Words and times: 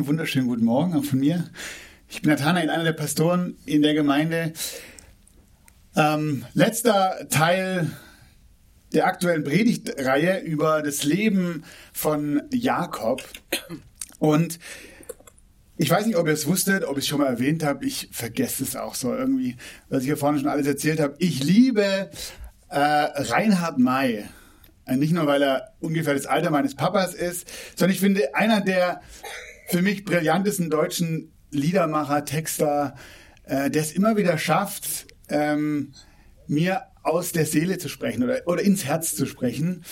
Einen 0.00 0.08
wunderschönen 0.08 0.48
guten 0.48 0.64
Morgen 0.64 0.94
auch 0.94 1.04
von 1.04 1.18
mir. 1.18 1.50
Ich 2.08 2.22
bin 2.22 2.30
Nathanael, 2.30 2.70
einer 2.70 2.84
der 2.84 2.94
Pastoren 2.94 3.58
in 3.66 3.82
der 3.82 3.92
Gemeinde. 3.92 4.54
Ähm, 5.94 6.46
letzter 6.54 7.28
Teil 7.28 7.90
der 8.94 9.04
aktuellen 9.04 9.44
Predigtreihe 9.44 10.40
über 10.40 10.80
das 10.80 11.04
Leben 11.04 11.64
von 11.92 12.40
Jakob. 12.50 13.22
Und 14.18 14.58
ich 15.76 15.90
weiß 15.90 16.06
nicht, 16.06 16.16
ob 16.16 16.28
ihr 16.28 16.32
es 16.32 16.46
wusstet, 16.46 16.84
ob 16.84 16.96
ich 16.96 17.04
es 17.04 17.08
schon 17.08 17.20
mal 17.20 17.26
erwähnt 17.26 17.62
habe. 17.62 17.84
Ich 17.84 18.08
vergesse 18.10 18.64
es 18.64 18.76
auch 18.76 18.94
so 18.94 19.14
irgendwie, 19.14 19.58
was 19.90 20.00
ich 20.00 20.06
hier 20.06 20.16
vorne 20.16 20.38
schon 20.38 20.48
alles 20.48 20.66
erzählt 20.66 20.98
habe. 20.98 21.14
Ich 21.18 21.44
liebe 21.44 22.08
äh, 22.70 22.78
Reinhard 22.78 23.76
May. 23.76 24.24
Äh, 24.86 24.96
nicht 24.96 25.12
nur, 25.12 25.26
weil 25.26 25.42
er 25.42 25.74
ungefähr 25.78 26.14
das 26.14 26.24
Alter 26.24 26.48
meines 26.48 26.74
Papas 26.74 27.12
ist, 27.12 27.46
sondern 27.76 27.92
ich 27.92 28.00
finde, 28.00 28.34
einer 28.34 28.62
der 28.62 29.02
für 29.70 29.82
mich 29.82 30.04
brillantesten 30.04 30.68
deutschen 30.68 31.32
Liedermacher, 31.50 32.24
Texter, 32.24 32.94
äh, 33.44 33.70
der 33.70 33.82
es 33.82 33.92
immer 33.92 34.16
wieder 34.16 34.36
schafft, 34.38 35.06
ähm, 35.28 35.92
mir 36.46 36.82
aus 37.02 37.32
der 37.32 37.46
Seele 37.46 37.78
zu 37.78 37.88
sprechen 37.88 38.22
oder, 38.22 38.40
oder 38.46 38.62
ins 38.62 38.84
Herz 38.84 39.14
zu 39.14 39.26
sprechen. 39.26 39.84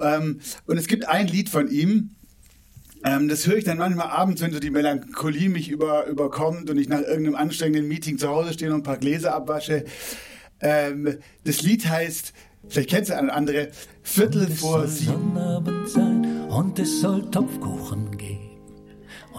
Ähm, 0.00 0.40
und 0.66 0.78
es 0.78 0.86
gibt 0.86 1.06
ein 1.06 1.28
Lied 1.28 1.48
von 1.48 1.68
ihm, 1.70 2.16
ähm, 3.04 3.28
das 3.28 3.46
höre 3.46 3.58
ich 3.58 3.64
dann 3.64 3.78
manchmal 3.78 4.08
abends, 4.08 4.40
wenn 4.40 4.52
so 4.52 4.58
die 4.58 4.70
Melancholie 4.70 5.48
mich 5.48 5.68
über, 5.68 6.06
überkommt 6.06 6.70
und 6.70 6.78
ich 6.78 6.88
nach 6.88 7.02
irgendeinem 7.02 7.36
anstrengenden 7.36 7.86
Meeting 7.88 8.18
zu 8.18 8.28
Hause 8.28 8.54
stehe 8.54 8.72
und 8.72 8.80
ein 8.80 8.82
paar 8.82 8.98
Gläser 8.98 9.34
abwasche. 9.34 9.84
Ähm, 10.60 11.18
das 11.44 11.62
Lied 11.62 11.86
heißt, 11.86 12.32
vielleicht 12.68 12.90
kennst 12.90 13.10
du 13.10 13.16
eine 13.16 13.32
andere, 13.32 13.68
Viertel 14.02 14.48
vor 14.48 14.88
sieben. 14.88 15.36
Und 16.48 16.78
es 16.78 17.00
soll 17.00 17.30
Topfkuchen 17.30 18.16
geben. 18.16 18.35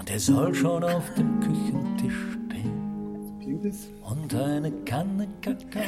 Und 0.07 0.13
er 0.13 0.19
soll 0.21 0.55
schon 0.55 0.85
auf 0.85 1.13
dem 1.15 1.37
Küchentisch 1.41 2.13
stehen. 2.47 3.99
Und 4.01 4.33
eine 4.33 4.71
Kanne 4.85 5.27
Kakao 5.41 5.83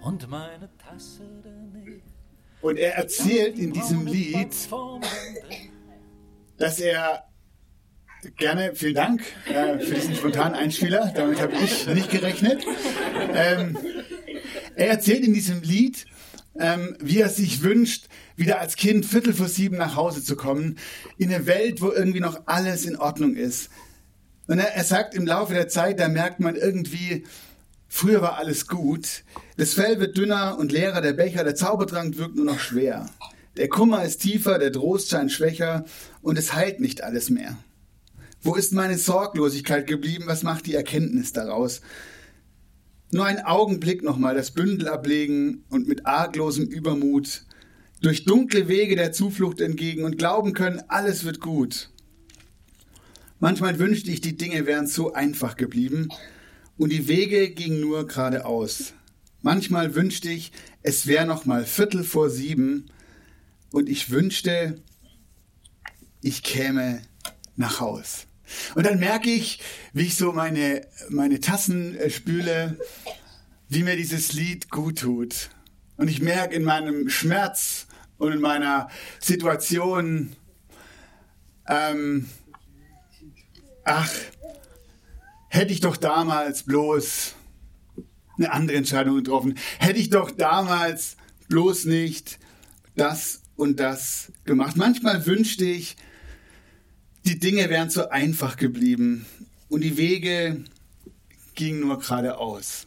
und 0.00 0.30
meine 0.30 0.70
Tasse 0.78 1.24
daneben. 1.42 2.00
Und 2.62 2.78
er 2.78 2.94
erzählt 2.94 3.58
in 3.58 3.72
diesem 3.72 4.06
Lied, 4.06 4.54
dass 6.56 6.78
er 6.78 7.24
gerne, 8.36 8.76
vielen 8.76 8.94
Dank 8.94 9.22
äh, 9.48 9.80
für 9.80 9.94
diesen 9.96 10.14
spontanen 10.14 10.54
Einspieler, 10.54 11.12
damit 11.12 11.40
habe 11.40 11.54
ich 11.54 11.84
nicht 11.88 12.12
gerechnet. 12.12 12.64
Ähm, 13.34 13.76
er 14.76 14.90
erzählt 14.90 15.24
in 15.24 15.34
diesem 15.34 15.62
Lied, 15.62 16.06
ähm, 16.58 16.96
wie 17.00 17.20
er 17.20 17.28
sich 17.28 17.62
wünscht, 17.62 18.08
wieder 18.36 18.60
als 18.60 18.76
Kind 18.76 19.06
Viertel 19.06 19.34
vor 19.34 19.48
sieben 19.48 19.76
nach 19.76 19.96
Hause 19.96 20.22
zu 20.22 20.36
kommen, 20.36 20.78
in 21.18 21.32
eine 21.32 21.46
Welt, 21.46 21.80
wo 21.80 21.90
irgendwie 21.90 22.20
noch 22.20 22.42
alles 22.46 22.84
in 22.84 22.96
Ordnung 22.96 23.34
ist. 23.34 23.70
Und 24.46 24.58
er, 24.58 24.74
er 24.74 24.84
sagt 24.84 25.14
im 25.14 25.26
Laufe 25.26 25.54
der 25.54 25.68
Zeit, 25.68 25.98
da 25.98 26.08
merkt 26.08 26.40
man 26.40 26.56
irgendwie, 26.56 27.24
früher 27.88 28.22
war 28.22 28.36
alles 28.36 28.66
gut, 28.66 29.24
das 29.56 29.74
Fell 29.74 30.00
wird 30.00 30.16
dünner 30.16 30.58
und 30.58 30.72
leerer, 30.72 31.00
der 31.00 31.12
Becher, 31.12 31.44
der 31.44 31.54
Zaubertrank 31.54 32.18
wirkt 32.18 32.36
nur 32.36 32.44
noch 32.44 32.60
schwer. 32.60 33.06
Der 33.56 33.68
Kummer 33.68 34.04
ist 34.04 34.18
tiefer, 34.18 34.58
der 34.58 34.72
Trost 34.72 35.10
scheint 35.10 35.30
schwächer 35.30 35.84
und 36.22 36.38
es 36.38 36.54
heilt 36.54 36.80
nicht 36.80 37.04
alles 37.04 37.30
mehr. 37.30 37.56
Wo 38.42 38.56
ist 38.56 38.72
meine 38.72 38.98
Sorglosigkeit 38.98 39.86
geblieben? 39.86 40.24
Was 40.26 40.42
macht 40.42 40.66
die 40.66 40.74
Erkenntnis 40.74 41.32
daraus? 41.32 41.80
Nur 43.14 43.26
ein 43.26 43.44
Augenblick 43.44 44.02
nochmal 44.02 44.34
das 44.34 44.50
Bündel 44.50 44.88
ablegen 44.88 45.62
und 45.68 45.86
mit 45.86 46.04
arglosem 46.04 46.66
Übermut 46.66 47.44
durch 48.02 48.24
dunkle 48.24 48.66
Wege 48.66 48.96
der 48.96 49.12
Zuflucht 49.12 49.60
entgegen 49.60 50.02
und 50.02 50.18
glauben 50.18 50.52
können, 50.52 50.82
alles 50.88 51.22
wird 51.22 51.38
gut. 51.38 51.90
Manchmal 53.38 53.78
wünschte 53.78 54.10
ich, 54.10 54.20
die 54.20 54.36
Dinge 54.36 54.66
wären 54.66 54.88
so 54.88 55.12
einfach 55.12 55.54
geblieben 55.54 56.08
und 56.76 56.90
die 56.90 57.06
Wege 57.06 57.50
gingen 57.50 57.80
nur 57.80 58.08
geradeaus. 58.08 58.94
Manchmal 59.42 59.94
wünschte 59.94 60.30
ich, 60.30 60.50
es 60.82 61.06
wäre 61.06 61.24
noch 61.24 61.44
mal 61.44 61.64
Viertel 61.64 62.02
vor 62.02 62.30
sieben 62.30 62.86
und 63.70 63.88
ich 63.88 64.10
wünschte, 64.10 64.82
ich 66.20 66.42
käme 66.42 67.00
nach 67.54 67.78
Haus. 67.78 68.26
Und 68.74 68.86
dann 68.86 68.98
merke 68.98 69.30
ich, 69.30 69.60
wie 69.92 70.04
ich 70.04 70.16
so 70.16 70.32
meine, 70.32 70.86
meine 71.08 71.40
Tassen 71.40 71.96
äh, 71.96 72.10
spüle, 72.10 72.78
wie 73.68 73.82
mir 73.82 73.96
dieses 73.96 74.32
Lied 74.32 74.70
gut 74.70 75.00
tut. 75.00 75.50
Und 75.96 76.08
ich 76.08 76.20
merke 76.20 76.54
in 76.54 76.64
meinem 76.64 77.08
Schmerz 77.08 77.86
und 78.18 78.32
in 78.32 78.40
meiner 78.40 78.88
Situation, 79.20 80.34
ähm, 81.68 82.28
ach, 83.84 84.10
hätte 85.48 85.72
ich 85.72 85.80
doch 85.80 85.96
damals 85.96 86.64
bloß 86.64 87.34
eine 88.36 88.52
andere 88.52 88.76
Entscheidung 88.76 89.16
getroffen. 89.16 89.56
Hätte 89.78 89.98
ich 89.98 90.10
doch 90.10 90.30
damals 90.30 91.16
bloß 91.48 91.84
nicht 91.84 92.38
das 92.96 93.42
und 93.56 93.78
das 93.78 94.32
gemacht. 94.44 94.76
Manchmal 94.76 95.26
wünschte 95.26 95.64
ich, 95.64 95.96
die 97.24 97.38
Dinge 97.38 97.70
wären 97.70 97.90
so 97.90 98.08
einfach 98.08 98.56
geblieben 98.56 99.26
und 99.68 99.82
die 99.82 99.96
Wege 99.96 100.64
gingen 101.54 101.80
nur 101.80 101.98
geradeaus. 101.98 102.86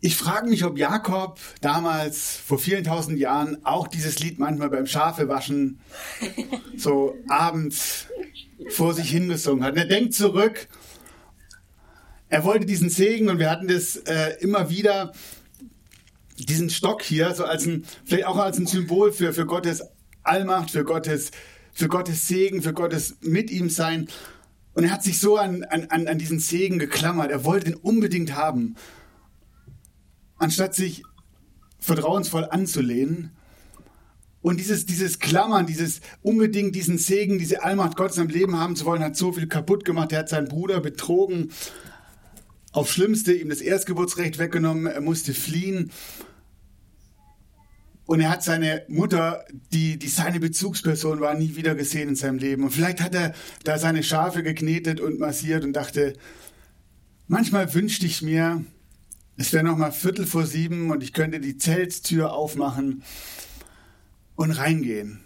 Ich 0.00 0.16
frage 0.16 0.50
mich, 0.50 0.64
ob 0.64 0.76
Jakob 0.76 1.38
damals 1.62 2.36
vor 2.36 2.58
vielen 2.58 2.84
tausend 2.84 3.18
Jahren 3.18 3.64
auch 3.64 3.88
dieses 3.88 4.18
Lied 4.18 4.38
manchmal 4.38 4.68
beim 4.68 4.86
Schafewaschen 4.86 5.80
so 6.76 7.16
abends 7.28 8.06
vor 8.68 8.92
sich 8.92 9.08
hingesungen 9.08 9.64
hat. 9.64 9.72
Und 9.72 9.78
er 9.78 9.86
denkt 9.86 10.12
zurück, 10.12 10.68
er 12.28 12.44
wollte 12.44 12.66
diesen 12.66 12.90
Segen 12.90 13.30
und 13.30 13.38
wir 13.38 13.50
hatten 13.50 13.68
das 13.68 13.96
äh, 13.96 14.36
immer 14.40 14.68
wieder, 14.68 15.12
diesen 16.36 16.68
Stock 16.68 17.02
hier, 17.02 17.34
so 17.34 17.44
als 17.44 17.64
ein, 17.64 17.86
vielleicht 18.04 18.26
auch 18.26 18.36
als 18.36 18.58
ein 18.58 18.66
Symbol 18.66 19.12
für, 19.12 19.32
für 19.32 19.46
Gottes 19.46 19.84
Allmacht, 20.22 20.70
für 20.70 20.84
Gottes, 20.84 21.30
für 21.74 21.88
Gottes 21.88 22.26
Segen, 22.28 22.62
für 22.62 22.72
Gottes 22.72 23.16
mit 23.20 23.50
ihm 23.50 23.68
sein. 23.68 24.08
Und 24.74 24.84
er 24.84 24.90
hat 24.90 25.02
sich 25.02 25.18
so 25.18 25.36
an, 25.36 25.64
an, 25.64 26.08
an 26.08 26.18
diesen 26.18 26.38
Segen 26.38 26.78
geklammert. 26.78 27.30
Er 27.30 27.44
wollte 27.44 27.70
ihn 27.70 27.76
unbedingt 27.76 28.34
haben. 28.34 28.76
Anstatt 30.36 30.74
sich 30.74 31.02
vertrauensvoll 31.78 32.46
anzulehnen. 32.46 33.30
Und 34.40 34.58
dieses, 34.58 34.84
dieses 34.84 35.20
Klammern, 35.20 35.66
dieses 35.66 36.00
unbedingt 36.22 36.74
diesen 36.74 36.98
Segen, 36.98 37.38
diese 37.38 37.62
Allmacht 37.62 37.96
Gottes 37.96 38.18
im 38.18 38.28
Leben 38.28 38.58
haben 38.58 38.76
zu 38.76 38.84
wollen, 38.84 39.02
hat 39.02 39.16
so 39.16 39.32
viel 39.32 39.46
kaputt 39.46 39.84
gemacht. 39.84 40.12
Er 40.12 40.20
hat 40.20 40.28
seinen 40.28 40.48
Bruder 40.48 40.80
betrogen, 40.80 41.50
aufs 42.72 42.92
Schlimmste 42.92 43.32
ihm 43.32 43.48
das 43.48 43.60
Erstgeburtsrecht 43.60 44.38
weggenommen, 44.38 44.86
er 44.86 45.00
musste 45.00 45.32
fliehen. 45.32 45.90
Und 48.06 48.20
er 48.20 48.30
hat 48.30 48.42
seine 48.42 48.84
Mutter, 48.88 49.44
die, 49.72 49.98
die 49.98 50.08
seine 50.08 50.38
Bezugsperson 50.38 51.20
war, 51.20 51.34
nie 51.34 51.56
wieder 51.56 51.74
gesehen 51.74 52.10
in 52.10 52.16
seinem 52.16 52.38
Leben. 52.38 52.64
Und 52.64 52.70
vielleicht 52.70 53.00
hat 53.00 53.14
er 53.14 53.32
da 53.64 53.78
seine 53.78 54.02
Schafe 54.02 54.42
geknetet 54.42 55.00
und 55.00 55.18
massiert 55.18 55.64
und 55.64 55.72
dachte, 55.72 56.12
manchmal 57.28 57.72
wünschte 57.72 58.04
ich 58.04 58.20
mir, 58.20 58.64
es 59.36 59.52
wäre 59.52 59.64
noch 59.64 59.78
mal 59.78 59.90
Viertel 59.90 60.26
vor 60.26 60.46
sieben 60.46 60.90
und 60.90 61.02
ich 61.02 61.12
könnte 61.12 61.40
die 61.40 61.56
Zelttür 61.56 62.32
aufmachen 62.32 63.02
und 64.36 64.50
reingehen. 64.50 65.20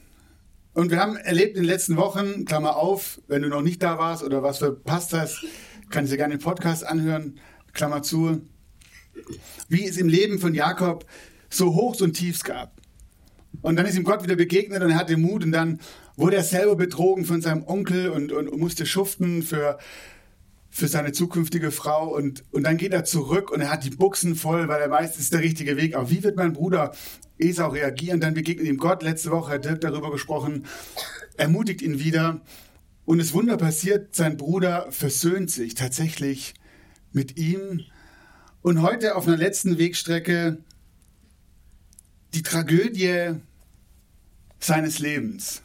Und 0.72 0.90
wir 0.90 1.00
haben 1.00 1.16
erlebt 1.16 1.56
in 1.56 1.64
den 1.64 1.68
letzten 1.68 1.96
Wochen, 1.96 2.44
Klammer 2.44 2.76
auf, 2.76 3.20
wenn 3.26 3.42
du 3.42 3.48
noch 3.48 3.62
nicht 3.62 3.82
da 3.82 3.98
warst 3.98 4.22
oder 4.22 4.44
was 4.44 4.58
verpasst 4.58 5.12
hast, 5.12 5.44
kannst 5.90 6.12
du 6.12 6.16
gerne 6.16 6.36
den 6.36 6.42
Podcast 6.42 6.86
anhören, 6.86 7.40
Klammer 7.72 8.02
zu, 8.02 8.40
wie 9.68 9.84
es 9.84 9.96
im 9.96 10.08
Leben 10.08 10.38
von 10.38 10.54
Jakob 10.54 11.04
so 11.48 11.74
Hochs 11.74 12.00
und 12.00 12.14
Tiefs 12.14 12.44
gab. 12.44 12.72
Und 13.62 13.76
dann 13.76 13.86
ist 13.86 13.96
ihm 13.96 14.04
Gott 14.04 14.22
wieder 14.22 14.36
begegnet 14.36 14.82
und 14.82 14.90
er 14.90 14.96
hatte 14.96 15.16
Mut 15.16 15.44
und 15.44 15.52
dann 15.52 15.80
wurde 16.16 16.36
er 16.36 16.44
selber 16.44 16.76
betrogen 16.76 17.24
von 17.24 17.40
seinem 17.40 17.64
Onkel 17.64 18.10
und, 18.10 18.32
und 18.32 18.56
musste 18.58 18.86
schuften 18.86 19.42
für 19.42 19.78
für 20.70 20.86
seine 20.86 21.12
zukünftige 21.12 21.70
Frau 21.70 22.14
und, 22.14 22.44
und 22.52 22.62
dann 22.64 22.76
geht 22.76 22.92
er 22.92 23.04
zurück 23.04 23.50
und 23.50 23.60
er 23.60 23.70
hat 23.70 23.84
die 23.84 23.90
Buchsen 23.90 24.36
voll, 24.36 24.68
weil 24.68 24.80
er 24.80 24.90
weiß, 24.90 25.12
das 25.12 25.20
ist 25.20 25.32
der 25.32 25.40
richtige 25.40 25.76
Weg. 25.76 25.96
Aber 25.96 26.10
wie 26.10 26.22
wird 26.22 26.36
mein 26.36 26.52
Bruder 26.52 26.94
Esau 27.38 27.68
reagieren? 27.68 28.20
Dann 28.20 28.34
begegnet 28.34 28.66
ihm 28.66 28.76
Gott. 28.76 29.02
Letzte 29.02 29.30
Woche 29.30 29.54
hat 29.54 29.64
Dirk 29.64 29.80
darüber 29.80 30.10
gesprochen, 30.10 30.66
ermutigt 31.36 31.82
ihn 31.82 31.98
wieder. 31.98 32.42
Und 33.04 33.18
das 33.18 33.32
Wunder 33.32 33.56
passiert, 33.56 34.14
sein 34.14 34.36
Bruder 34.36 34.86
versöhnt 34.90 35.50
sich 35.50 35.74
tatsächlich 35.74 36.54
mit 37.12 37.38
ihm. 37.38 37.80
Und 38.60 38.82
heute 38.82 39.16
auf 39.16 39.26
einer 39.26 39.36
letzten 39.36 39.78
Wegstrecke 39.78 40.58
die 42.34 42.42
Tragödie 42.42 43.34
seines 44.60 44.98
Lebens. 44.98 45.62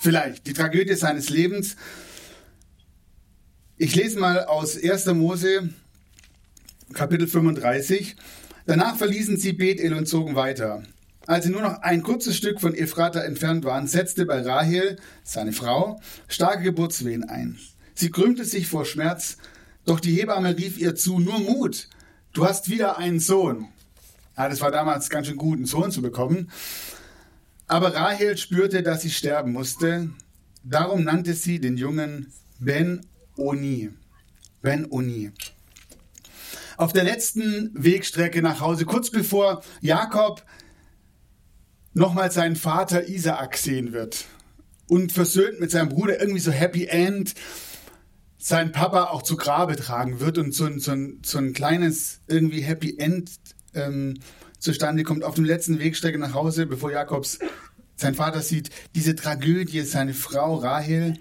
Vielleicht 0.00 0.46
die 0.46 0.52
Tragödie 0.52 0.94
seines 0.94 1.30
Lebens. 1.30 1.76
Ich 3.76 3.94
lese 3.94 4.18
mal 4.18 4.44
aus 4.44 4.76
1. 4.82 5.06
Mose, 5.14 5.70
Kapitel 6.92 7.26
35. 7.26 8.16
Danach 8.66 8.96
verließen 8.96 9.36
sie 9.36 9.52
Bethel 9.52 9.94
und 9.94 10.06
zogen 10.06 10.34
weiter. 10.34 10.82
Als 11.26 11.44
sie 11.44 11.50
nur 11.50 11.62
noch 11.62 11.82
ein 11.82 12.02
kurzes 12.02 12.36
Stück 12.36 12.60
von 12.60 12.74
Ephrata 12.74 13.20
entfernt 13.20 13.64
waren, 13.64 13.88
setzte 13.88 14.26
bei 14.26 14.42
Rahel, 14.42 14.96
seine 15.24 15.52
Frau, 15.52 16.00
starke 16.28 16.62
Geburtswehen 16.62 17.24
ein. 17.24 17.58
Sie 17.94 18.10
krümmte 18.10 18.44
sich 18.44 18.68
vor 18.68 18.84
Schmerz, 18.84 19.38
doch 19.86 19.98
die 19.98 20.14
Hebamme 20.14 20.56
rief 20.56 20.78
ihr 20.78 20.94
zu, 20.94 21.18
nur 21.18 21.40
Mut, 21.40 21.88
du 22.32 22.46
hast 22.46 22.68
wieder 22.68 22.98
einen 22.98 23.18
Sohn. 23.18 23.68
Ja, 24.36 24.48
das 24.48 24.60
war 24.60 24.70
damals 24.70 25.08
ganz 25.08 25.26
schön 25.26 25.36
gut, 25.36 25.56
einen 25.56 25.66
Sohn 25.66 25.90
zu 25.90 26.02
bekommen. 26.02 26.50
Aber 27.66 27.94
Rahel 27.94 28.36
spürte, 28.36 28.82
dass 28.82 29.02
sie 29.02 29.10
sterben 29.10 29.52
musste. 29.52 30.10
Darum 30.62 31.04
nannte 31.04 31.34
sie 31.34 31.58
den 31.58 31.76
Jungen 31.76 32.32
Ben-Oni. 32.58 33.90
Ben-Oni. 34.62 35.32
Auf 36.76 36.92
der 36.92 37.04
letzten 37.04 37.70
Wegstrecke 37.74 38.42
nach 38.42 38.60
Hause, 38.60 38.84
kurz 38.84 39.10
bevor 39.10 39.62
Jakob 39.80 40.44
nochmal 41.94 42.30
seinen 42.30 42.56
Vater 42.56 43.08
Isaak 43.08 43.56
sehen 43.56 43.92
wird 43.92 44.26
und 44.86 45.12
versöhnt 45.12 45.60
mit 45.60 45.70
seinem 45.70 45.88
Bruder 45.88 46.20
irgendwie 46.20 46.40
so 46.40 46.50
Happy 46.50 46.84
End 46.86 47.34
seinen 48.38 48.72
Papa 48.72 49.04
auch 49.04 49.22
zu 49.22 49.36
Grabe 49.36 49.76
tragen 49.76 50.20
wird 50.20 50.36
und 50.36 50.52
so 50.52 50.66
ein, 50.66 50.78
so 50.78 50.92
ein, 50.92 51.20
so 51.24 51.38
ein 51.38 51.54
kleines 51.54 52.20
irgendwie 52.28 52.60
Happy 52.60 52.98
End 52.98 53.30
ähm, 53.76 54.18
zustande 54.58 55.02
kommt 55.02 55.24
auf 55.24 55.34
dem 55.34 55.44
letzten 55.44 55.78
Wegstrecke 55.78 56.18
nach 56.18 56.34
Hause, 56.34 56.66
bevor 56.66 56.90
Jakobs 56.90 57.38
sein 57.96 58.14
Vater 58.14 58.42
sieht, 58.42 58.70
diese 58.94 59.14
Tragödie, 59.14 59.82
seine 59.82 60.14
Frau 60.14 60.56
Rahel, 60.56 61.18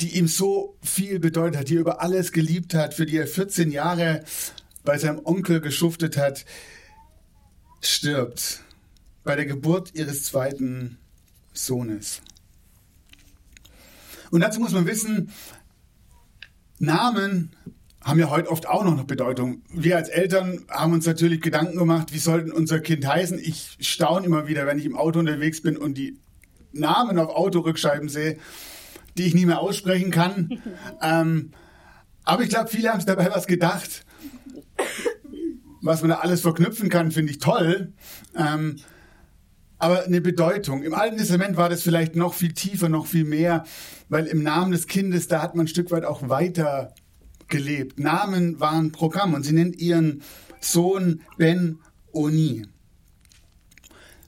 die 0.00 0.18
ihm 0.18 0.26
so 0.26 0.76
viel 0.82 1.20
bedeutet 1.20 1.60
hat, 1.60 1.68
die 1.68 1.76
er 1.76 1.80
über 1.80 2.00
alles 2.00 2.32
geliebt 2.32 2.74
hat, 2.74 2.94
für 2.94 3.06
die 3.06 3.16
er 3.16 3.26
14 3.26 3.70
Jahre 3.70 4.24
bei 4.84 4.98
seinem 4.98 5.20
Onkel 5.24 5.60
geschuftet 5.60 6.16
hat, 6.16 6.44
stirbt 7.80 8.60
bei 9.22 9.36
der 9.36 9.46
Geburt 9.46 9.94
ihres 9.94 10.24
zweiten 10.24 10.98
Sohnes. 11.52 12.20
Und 14.30 14.40
dazu 14.40 14.58
muss 14.60 14.72
man 14.72 14.86
wissen, 14.86 15.30
Namen 16.78 17.54
haben 18.04 18.18
ja 18.18 18.30
heute 18.30 18.50
oft 18.50 18.68
auch 18.68 18.84
noch 18.84 18.92
eine 18.92 19.04
Bedeutung. 19.04 19.62
Wir 19.72 19.96
als 19.96 20.08
Eltern 20.08 20.64
haben 20.68 20.92
uns 20.92 21.06
natürlich 21.06 21.40
Gedanken 21.40 21.78
gemacht, 21.78 22.12
wie 22.12 22.18
sollte 22.18 22.52
unser 22.52 22.80
Kind 22.80 23.06
heißen. 23.06 23.38
Ich 23.38 23.76
staune 23.80 24.26
immer 24.26 24.48
wieder, 24.48 24.66
wenn 24.66 24.78
ich 24.78 24.86
im 24.86 24.96
Auto 24.96 25.20
unterwegs 25.20 25.62
bin 25.62 25.76
und 25.76 25.96
die 25.96 26.18
Namen 26.72 27.18
auf 27.18 27.30
Autorückscheiben 27.30 28.08
sehe, 28.08 28.38
die 29.16 29.24
ich 29.24 29.34
nie 29.34 29.46
mehr 29.46 29.60
aussprechen 29.60 30.10
kann. 30.10 30.60
ähm, 31.02 31.52
aber 32.24 32.42
ich 32.42 32.48
glaube, 32.48 32.70
viele 32.70 32.88
haben 32.90 33.00
sich 33.00 33.06
dabei 33.06 33.30
was 33.30 33.46
gedacht. 33.46 34.04
Was 35.80 36.00
man 36.00 36.10
da 36.10 36.16
alles 36.18 36.40
verknüpfen 36.40 36.88
kann, 36.88 37.10
finde 37.10 37.32
ich 37.32 37.38
toll. 37.38 37.92
Ähm, 38.36 38.76
aber 39.78 40.04
eine 40.04 40.20
Bedeutung. 40.20 40.84
Im 40.84 40.94
Alten 40.94 41.16
Testament 41.16 41.56
war 41.56 41.68
das 41.68 41.82
vielleicht 41.82 42.14
noch 42.14 42.34
viel 42.34 42.52
tiefer, 42.52 42.88
noch 42.88 43.06
viel 43.06 43.24
mehr, 43.24 43.64
weil 44.08 44.26
im 44.26 44.42
Namen 44.42 44.70
des 44.70 44.86
Kindes, 44.86 45.26
da 45.26 45.42
hat 45.42 45.56
man 45.56 45.64
ein 45.64 45.68
Stück 45.68 45.90
weit 45.90 46.04
auch 46.04 46.28
weiter 46.28 46.94
gelebt. 47.52 48.00
Namen 48.00 48.58
waren 48.58 48.90
Programm 48.90 49.34
und 49.34 49.44
sie 49.44 49.52
nennt 49.52 49.76
ihren 49.76 50.22
Sohn 50.60 51.20
Ben 51.36 51.78
Oni. 52.12 52.66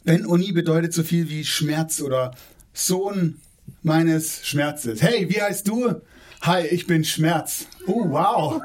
Ben 0.05 0.26
Oni 0.26 0.53
bedeutet 0.53 0.93
so 0.93 1.03
viel 1.03 1.29
wie 1.31 1.44
Schmerz 1.44 2.00
oder 2.00 2.37
Sohn 2.73 3.41
meines 3.82 4.47
Schmerzes. 4.47 5.03
Hey, 5.03 5.29
wie 5.31 5.41
heißt 5.41 5.67
du? 5.67 6.03
Hi, 6.43 6.67
ich 6.67 6.87
bin 6.87 7.05
Schmerz. 7.05 7.67
Oh, 7.87 8.11
wow. 8.11 8.62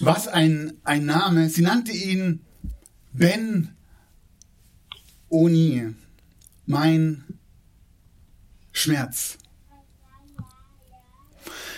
Was 0.00 0.26
ein, 0.28 0.72
ein 0.82 1.06
Name. 1.06 1.48
Sie 1.48 1.62
nannte 1.62 1.92
ihn 1.92 2.40
Ben 3.12 3.76
Oni, 5.28 5.94
mein 6.66 7.24
Schmerz. 8.72 9.38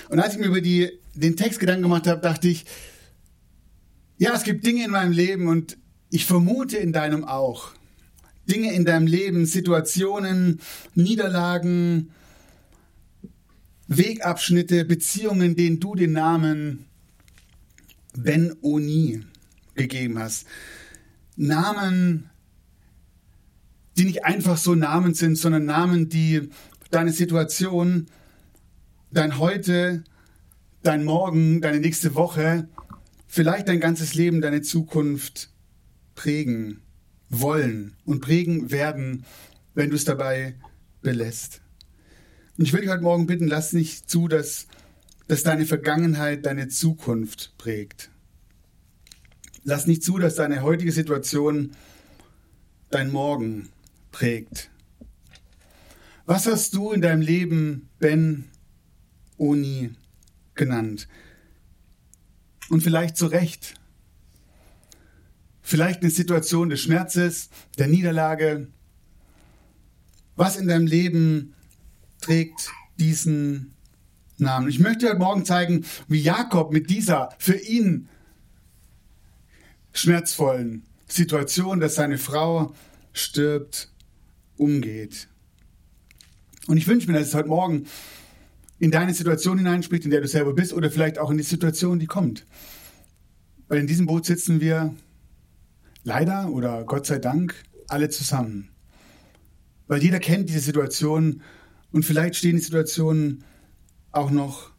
Und 0.08 0.20
als 0.20 0.34
ich 0.34 0.40
mir 0.40 0.46
über 0.46 0.62
die, 0.62 0.98
den 1.18 1.36
Text 1.36 1.60
Gedanken 1.60 1.82
gemacht 1.82 2.06
habe, 2.06 2.20
dachte 2.20 2.48
ich, 2.48 2.64
ja, 4.18 4.34
es 4.34 4.42
gibt 4.42 4.66
Dinge 4.66 4.84
in 4.84 4.90
meinem 4.90 5.12
Leben 5.12 5.48
und 5.48 5.76
ich 6.10 6.24
vermute 6.24 6.76
in 6.76 6.92
deinem 6.92 7.24
auch. 7.24 7.72
Dinge 8.48 8.72
in 8.72 8.84
deinem 8.84 9.06
Leben, 9.06 9.46
Situationen, 9.46 10.60
Niederlagen, 10.94 12.10
Wegabschnitte, 13.88 14.84
Beziehungen, 14.84 15.54
denen 15.54 15.80
du 15.80 15.94
den 15.94 16.12
Namen 16.12 16.86
Ben 18.16 18.56
Oni 18.62 19.22
gegeben 19.74 20.18
hast. 20.18 20.46
Namen, 21.36 22.30
die 23.96 24.04
nicht 24.04 24.24
einfach 24.24 24.56
so 24.56 24.74
Namen 24.74 25.14
sind, 25.14 25.36
sondern 25.36 25.64
Namen, 25.66 26.08
die 26.08 26.48
deine 26.90 27.12
Situation, 27.12 28.06
dein 29.10 29.38
Heute, 29.38 30.04
dein 30.82 31.04
Morgen, 31.04 31.60
deine 31.60 31.80
nächste 31.80 32.14
Woche, 32.14 32.68
vielleicht 33.26 33.68
dein 33.68 33.80
ganzes 33.80 34.14
Leben, 34.14 34.40
deine 34.40 34.62
Zukunft 34.62 35.50
prägen 36.14 36.82
wollen 37.28 37.96
und 38.04 38.20
prägen 38.20 38.70
werden, 38.70 39.24
wenn 39.74 39.90
du 39.90 39.96
es 39.96 40.04
dabei 40.04 40.54
belässt. 41.02 41.60
Und 42.56 42.64
ich 42.64 42.72
will 42.72 42.80
dich 42.80 42.90
heute 42.90 43.02
Morgen 43.02 43.26
bitten, 43.26 43.46
lass 43.46 43.72
nicht 43.72 44.10
zu, 44.10 44.28
dass, 44.28 44.66
dass 45.28 45.42
deine 45.42 45.66
Vergangenheit 45.66 46.46
deine 46.46 46.68
Zukunft 46.68 47.54
prägt. 47.58 48.10
Lass 49.64 49.86
nicht 49.86 50.02
zu, 50.02 50.18
dass 50.18 50.36
deine 50.36 50.62
heutige 50.62 50.92
Situation 50.92 51.72
dein 52.90 53.12
Morgen 53.12 53.68
prägt. 54.10 54.70
Was 56.26 56.46
hast 56.46 56.74
du 56.74 56.92
in 56.92 57.00
deinem 57.00 57.22
Leben 57.22 57.88
Ben 57.98 58.44
Oni 59.36 59.90
genannt? 60.58 61.08
Und 62.68 62.82
vielleicht 62.82 63.16
zu 63.16 63.26
Recht. 63.26 63.74
Vielleicht 65.62 66.02
eine 66.02 66.10
Situation 66.10 66.68
des 66.68 66.82
Schmerzes, 66.82 67.48
der 67.78 67.86
Niederlage. 67.88 68.68
Was 70.36 70.56
in 70.56 70.68
deinem 70.68 70.86
Leben 70.86 71.54
trägt 72.20 72.70
diesen 72.98 73.74
Namen? 74.36 74.68
Ich 74.68 74.78
möchte 74.78 75.08
heute 75.08 75.18
Morgen 75.18 75.44
zeigen, 75.44 75.84
wie 76.08 76.20
Jakob 76.20 76.72
mit 76.72 76.90
dieser 76.90 77.30
für 77.38 77.56
ihn 77.56 78.08
schmerzvollen 79.92 80.84
Situation, 81.08 81.80
dass 81.80 81.96
seine 81.96 82.18
Frau 82.18 82.74
stirbt, 83.12 83.90
umgeht. 84.56 85.28
Und 86.66 86.76
ich 86.76 86.86
wünsche 86.86 87.10
mir, 87.10 87.18
dass 87.18 87.28
es 87.28 87.34
heute 87.34 87.48
Morgen 87.48 87.86
in 88.78 88.90
deine 88.90 89.14
Situation 89.14 89.58
hineinspricht, 89.58 90.04
in 90.04 90.10
der 90.10 90.20
du 90.20 90.28
selber 90.28 90.54
bist, 90.54 90.72
oder 90.72 90.90
vielleicht 90.90 91.18
auch 91.18 91.30
in 91.30 91.36
die 91.36 91.42
Situation, 91.42 91.98
die 91.98 92.06
kommt. 92.06 92.46
Weil 93.68 93.80
in 93.80 93.86
diesem 93.86 94.06
Boot 94.06 94.24
sitzen 94.24 94.60
wir 94.60 94.94
leider 96.04 96.50
oder 96.50 96.84
Gott 96.84 97.06
sei 97.06 97.18
Dank 97.18 97.54
alle 97.88 98.08
zusammen. 98.08 98.70
Weil 99.88 100.02
jeder 100.02 100.20
kennt 100.20 100.48
diese 100.48 100.60
Situation 100.60 101.42
und 101.92 102.04
vielleicht 102.04 102.36
stehen 102.36 102.56
die 102.56 102.62
Situationen 102.62 103.44
auch 104.12 104.30
noch 104.30 104.70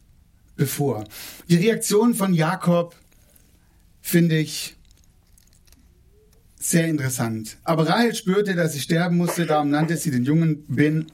bevor. 0.56 1.04
Die 1.48 1.56
Reaktion 1.56 2.14
von 2.14 2.34
Jakob 2.34 2.96
finde 4.00 4.38
ich 4.38 4.76
sehr 6.58 6.86
interessant. 6.88 7.56
Aber 7.64 7.88
Rahel 7.88 8.14
spürte, 8.14 8.54
dass 8.54 8.74
sie 8.74 8.80
sterben 8.80 9.16
musste, 9.16 9.46
darum 9.46 9.70
nannte 9.70 9.96
sie 9.96 10.10
den 10.10 10.24
Jungen 10.24 10.64
Ben 10.68 11.06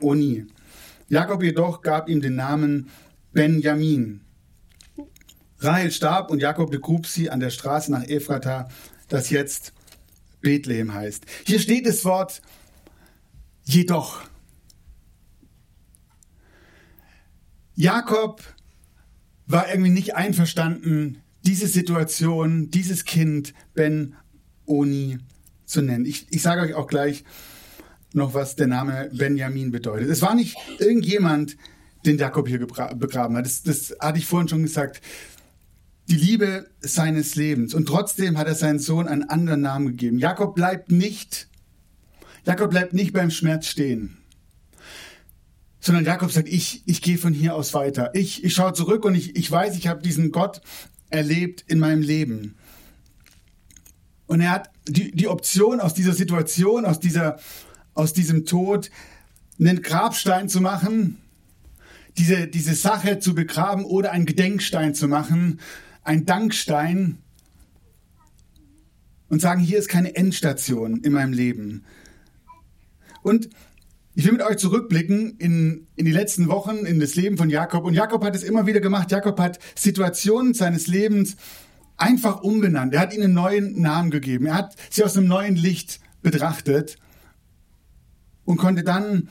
Oni. 0.00 0.46
Jakob 1.10 1.42
jedoch 1.42 1.82
gab 1.82 2.08
ihm 2.08 2.20
den 2.20 2.36
Namen 2.36 2.88
Benjamin. 3.32 4.20
Rahel 5.58 5.90
starb 5.90 6.30
und 6.30 6.40
Jakob 6.40 6.70
begrub 6.70 7.06
sie 7.06 7.30
an 7.30 7.40
der 7.40 7.50
Straße 7.50 7.90
nach 7.90 8.04
Ephrata, 8.04 8.68
das 9.08 9.28
jetzt 9.28 9.74
Bethlehem 10.40 10.94
heißt. 10.94 11.26
Hier 11.44 11.58
steht 11.58 11.86
das 11.86 12.04
Wort 12.04 12.40
jedoch. 13.64 14.22
Jakob 17.74 18.42
war 19.46 19.68
irgendwie 19.68 19.90
nicht 19.90 20.14
einverstanden, 20.14 21.22
diese 21.42 21.66
Situation, 21.66 22.70
dieses 22.70 23.04
Kind 23.04 23.52
Ben 23.74 24.14
Oni 24.64 25.18
zu 25.64 25.82
nennen. 25.82 26.04
Ich, 26.04 26.28
ich 26.30 26.40
sage 26.40 26.60
euch 26.62 26.74
auch 26.74 26.86
gleich 26.86 27.24
noch, 28.12 28.34
was 28.34 28.56
der 28.56 28.66
Name 28.66 29.10
Benjamin 29.12 29.70
bedeutet. 29.70 30.08
Es 30.08 30.22
war 30.22 30.34
nicht 30.34 30.56
irgendjemand, 30.78 31.56
den 32.04 32.18
Jakob 32.18 32.48
hier 32.48 32.58
begraben 32.58 33.36
hat. 33.36 33.44
Das, 33.44 33.62
das 33.62 33.94
hatte 34.00 34.18
ich 34.18 34.26
vorhin 34.26 34.48
schon 34.48 34.62
gesagt. 34.62 35.00
Die 36.08 36.16
Liebe 36.16 36.68
seines 36.80 37.36
Lebens. 37.36 37.74
Und 37.74 37.86
trotzdem 37.86 38.36
hat 38.36 38.48
er 38.48 38.54
seinen 38.54 38.78
Sohn 38.78 39.06
einen 39.06 39.28
anderen 39.28 39.60
Namen 39.60 39.88
gegeben. 39.88 40.18
Jakob 40.18 40.54
bleibt 40.54 40.90
nicht, 40.90 41.48
Jakob 42.44 42.70
bleibt 42.70 42.94
nicht 42.94 43.12
beim 43.12 43.30
Schmerz 43.30 43.66
stehen. 43.66 44.16
Sondern 45.78 46.04
Jakob 46.04 46.30
sagt, 46.32 46.48
ich, 46.48 46.82
ich 46.86 47.00
gehe 47.00 47.16
von 47.16 47.32
hier 47.32 47.54
aus 47.54 47.74
weiter. 47.74 48.10
Ich, 48.14 48.44
ich 48.44 48.54
schaue 48.54 48.72
zurück 48.72 49.04
und 49.04 49.14
ich, 49.14 49.36
ich 49.36 49.50
weiß, 49.50 49.76
ich 49.76 49.86
habe 49.86 50.02
diesen 50.02 50.30
Gott 50.30 50.60
erlebt 51.10 51.64
in 51.68 51.78
meinem 51.78 52.02
Leben. 52.02 52.56
Und 54.26 54.40
er 54.40 54.50
hat 54.50 54.70
die, 54.86 55.10
die 55.12 55.28
Option 55.28 55.80
aus 55.80 55.94
dieser 55.94 56.12
Situation, 56.12 56.84
aus, 56.84 57.00
dieser, 57.00 57.38
aus 57.94 58.12
diesem 58.12 58.46
Tod, 58.46 58.90
einen 59.58 59.82
Grabstein 59.82 60.48
zu 60.48 60.60
machen, 60.60 61.18
diese, 62.16 62.46
diese 62.46 62.74
Sache 62.74 63.18
zu 63.18 63.34
begraben 63.34 63.84
oder 63.84 64.12
einen 64.12 64.26
Gedenkstein 64.26 64.94
zu 64.94 65.08
machen, 65.08 65.60
ein 66.02 66.26
Dankstein 66.26 67.18
und 69.28 69.40
sagen, 69.40 69.60
hier 69.60 69.78
ist 69.78 69.88
keine 69.88 70.16
Endstation 70.16 71.00
in 71.02 71.12
meinem 71.12 71.32
Leben. 71.32 71.84
Und 73.22 73.50
ich 74.14 74.24
will 74.24 74.32
mit 74.32 74.42
euch 74.42 74.56
zurückblicken 74.56 75.36
in, 75.38 75.86
in 75.94 76.04
die 76.04 76.12
letzten 76.12 76.48
Wochen, 76.48 76.84
in 76.84 76.98
das 76.98 77.14
Leben 77.14 77.38
von 77.38 77.48
Jakob. 77.48 77.84
Und 77.84 77.94
Jakob 77.94 78.24
hat 78.24 78.34
es 78.34 78.42
immer 78.42 78.66
wieder 78.66 78.80
gemacht. 78.80 79.10
Jakob 79.12 79.38
hat 79.38 79.60
Situationen 79.76 80.52
seines 80.52 80.88
Lebens 80.88 81.36
einfach 81.96 82.42
umbenannt. 82.42 82.92
Er 82.92 83.00
hat 83.00 83.14
ihnen 83.14 83.24
einen 83.24 83.34
neuen 83.34 83.80
Namen 83.80 84.10
gegeben. 84.10 84.46
Er 84.46 84.54
hat 84.54 84.74
sie 84.90 85.04
aus 85.04 85.16
einem 85.16 85.28
neuen 85.28 85.54
Licht 85.54 86.00
betrachtet 86.22 86.96
und 88.44 88.56
konnte 88.56 88.82
dann 88.82 89.28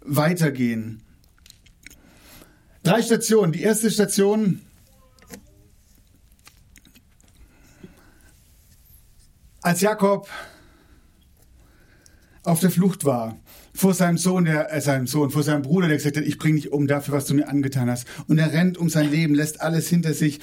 weitergehen. 0.00 1.02
Drei 2.82 3.02
Stationen. 3.02 3.52
Die 3.52 3.62
erste 3.62 3.90
Station 3.90 4.60
als 9.62 9.80
Jakob 9.80 10.28
auf 12.42 12.60
der 12.60 12.70
Flucht 12.70 13.04
war 13.04 13.38
vor 13.74 13.92
seinem 13.92 14.18
Sohn, 14.18 14.44
der, 14.44 14.72
äh, 14.72 14.80
seinem 14.80 15.06
Sohn, 15.06 15.30
vor 15.30 15.42
seinem 15.42 15.62
Bruder, 15.62 15.88
der 15.88 15.96
gesagt 15.96 16.16
hat, 16.16 16.24
ich 16.24 16.38
bring 16.38 16.54
dich 16.54 16.70
um 16.72 16.86
dafür, 16.86 17.14
was 17.14 17.26
du 17.26 17.34
mir 17.34 17.48
angetan 17.48 17.90
hast. 17.90 18.06
Und 18.28 18.38
er 18.38 18.52
rennt 18.52 18.78
um 18.78 18.88
sein 18.88 19.10
Leben, 19.10 19.34
lässt 19.34 19.60
alles 19.60 19.88
hinter 19.88 20.14
sich. 20.14 20.40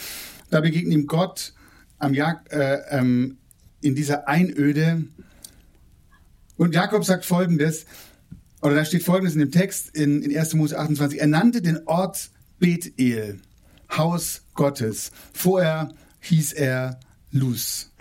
Da 0.50 0.60
begegnet 0.60 0.94
ihm 0.94 1.08
Gott 1.08 1.54
am 1.98 2.14
Jagd, 2.14 2.52
äh, 2.52 2.80
ähm, 2.90 3.38
in 3.80 3.96
dieser 3.96 4.28
Einöde. 4.28 5.06
Und 6.58 6.76
Jakob 6.76 7.04
sagt 7.06 7.26
Folgendes, 7.26 7.86
oder 8.62 8.76
da 8.76 8.86
steht 8.86 9.04
Folgendes 9.04 9.34
in 9.34 9.40
dem 9.40 9.52
Text 9.52 9.96
in, 9.96 10.22
in 10.22 10.38
1. 10.38 10.54
Mose 10.54 10.78
28. 10.78 11.20
Er 11.20 11.28
nannte 11.28 11.62
den 11.62 11.88
Ort 11.88 12.30
Bethel, 12.60 13.40
Haus 13.90 14.44
Gottes. 14.54 15.12
Vorher 15.34 15.94
hieß 16.20 16.54
er 16.54 17.00
Luz. 17.32 17.92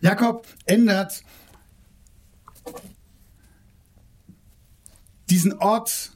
Jakob 0.00 0.46
ändert 0.66 1.22
diesen 5.30 5.54
Ort, 5.54 6.12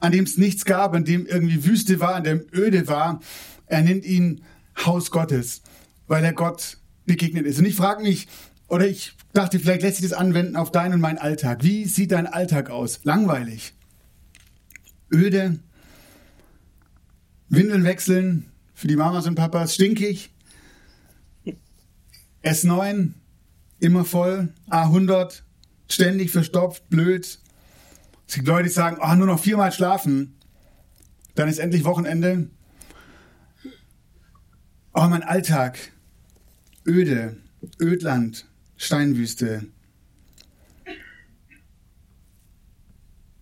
an 0.00 0.12
dem 0.12 0.24
es 0.24 0.38
nichts 0.38 0.64
gab, 0.64 0.94
an 0.94 1.04
dem 1.04 1.26
irgendwie 1.26 1.64
Wüste 1.64 2.00
war, 2.00 2.14
an 2.14 2.24
dem 2.24 2.46
öde 2.52 2.88
war, 2.88 3.20
er 3.66 3.82
nennt 3.82 4.04
ihn 4.04 4.44
Haus 4.84 5.10
Gottes, 5.10 5.62
weil 6.06 6.24
er 6.24 6.32
Gott 6.32 6.78
begegnet 7.06 7.46
ist. 7.46 7.58
Und 7.58 7.66
ich 7.66 7.76
frage 7.76 8.02
mich, 8.02 8.26
oder 8.68 8.86
ich 8.86 9.14
dachte, 9.32 9.58
vielleicht 9.58 9.82
lässt 9.82 9.98
sich 9.98 10.08
das 10.08 10.18
anwenden 10.18 10.56
auf 10.56 10.72
deinen 10.72 10.94
und 10.94 11.00
meinen 11.00 11.18
Alltag. 11.18 11.62
Wie 11.62 11.84
sieht 11.84 12.12
dein 12.12 12.26
Alltag 12.26 12.70
aus? 12.70 13.00
Langweilig. 13.04 13.74
Öde. 15.12 15.58
Windeln 17.48 17.84
wechseln 17.84 18.50
für 18.74 18.88
die 18.88 18.96
Mamas 18.96 19.26
und 19.26 19.34
Papas. 19.34 19.74
Stinkig. 19.74 20.30
S9. 22.42 23.12
Immer 23.80 24.04
voll. 24.04 24.52
A100. 24.70 25.42
Ständig 25.88 26.30
verstopft. 26.30 26.88
Blöd. 26.88 27.38
Es 28.26 28.34
gibt 28.34 28.48
Leute, 28.48 28.64
die 28.64 28.70
sagen, 28.70 28.98
oh, 29.00 29.14
nur 29.14 29.26
noch 29.26 29.40
viermal 29.40 29.72
schlafen. 29.72 30.36
Dann 31.34 31.48
ist 31.48 31.58
endlich 31.58 31.84
Wochenende. 31.84 32.48
Oh, 34.94 35.06
mein 35.08 35.22
Alltag. 35.22 35.78
Öde. 36.86 37.36
Ödland. 37.80 38.46
Steinwüste. 38.84 39.66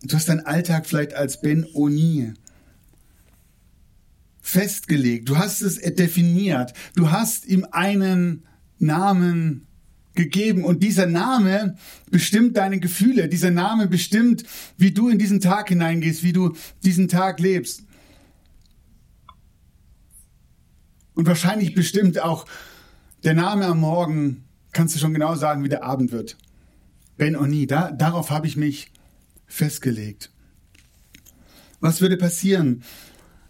Du 0.03 0.17
hast 0.17 0.29
deinen 0.29 0.47
Alltag 0.47 0.87
vielleicht 0.87 1.15
als 1.15 1.41
Ben 1.41 1.67
Oni 1.75 2.35
festgelegt. 4.41 5.29
Du 5.29 5.39
hast 5.39 5.63
es 5.63 5.77
definiert. 5.95 6.73
Du 6.97 7.11
hast 7.11 7.47
ihm 7.47 7.67
einen 7.71 8.47
Namen 8.79 9.67
gegeben 10.15 10.65
und 10.65 10.83
dieser 10.83 11.07
Name 11.07 11.77
bestimmt 12.11 12.57
deine 12.57 12.81
Gefühle. 12.81 13.29
Dieser 13.29 13.51
Name 13.51 13.87
bestimmt, 13.87 14.45
wie 14.77 14.91
du 14.91 15.09
in 15.09 15.19
diesen 15.19 15.41
Tag 15.41 15.69
hineingehst, 15.69 16.23
wie 16.23 16.33
du 16.33 16.55
diesen 16.83 17.09
Tag 17.09 17.41
lebst. 17.41 17.85
Und 21.15 21.27
wahrscheinlich 21.27 21.75
bestimmt 21.75 22.21
auch 22.21 22.47
der 23.25 23.35
Name 23.35 23.67
am 23.67 23.81
Morgen, 23.81 24.45
kannst 24.73 24.95
du 24.95 24.99
schon 24.99 25.15
genau 25.15 25.35
sagen, 25.35 25.65
wie 25.65 25.69
der 25.69 25.85
Abend 25.85 26.13
wird. 26.13 26.37
Ben 27.17 27.37
Oni, 27.37 27.67
da, 27.67 27.93
darauf 27.93 28.31
habe 28.31 28.47
ich 28.47 28.57
mich 28.57 28.91
festgelegt. 29.47 30.31
Was 31.81 32.01
würde 32.01 32.17
passieren, 32.17 32.83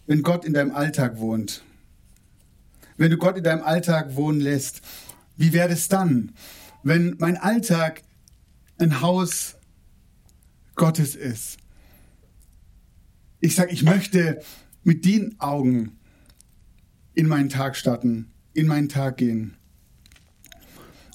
wenn 0.05 0.21
Gott 0.21 0.45
in 0.45 0.53
deinem 0.53 0.75
Alltag 0.75 1.19
wohnt? 1.19 1.63
Wenn 2.97 3.09
du 3.09 3.17
Gott 3.17 3.37
in 3.37 3.43
deinem 3.43 3.63
Alltag 3.63 4.15
wohnen 4.15 4.39
lässt, 4.39 4.81
wie 5.37 5.53
wäre 5.53 5.71
es 5.71 5.87
dann, 5.87 6.33
wenn 6.83 7.15
mein 7.19 7.37
Alltag 7.37 8.03
ein 8.77 9.01
Haus 9.01 9.55
Gottes 10.75 11.15
ist? 11.15 11.57
Ich 13.39 13.55
sage, 13.55 13.71
ich 13.71 13.83
möchte 13.83 14.41
mit 14.83 15.05
den 15.05 15.39
Augen 15.39 15.97
in 17.13 17.27
meinen 17.27 17.49
Tag 17.49 17.75
starten, 17.75 18.31
in 18.53 18.67
meinen 18.67 18.89
Tag 18.89 19.17
gehen. 19.17 19.55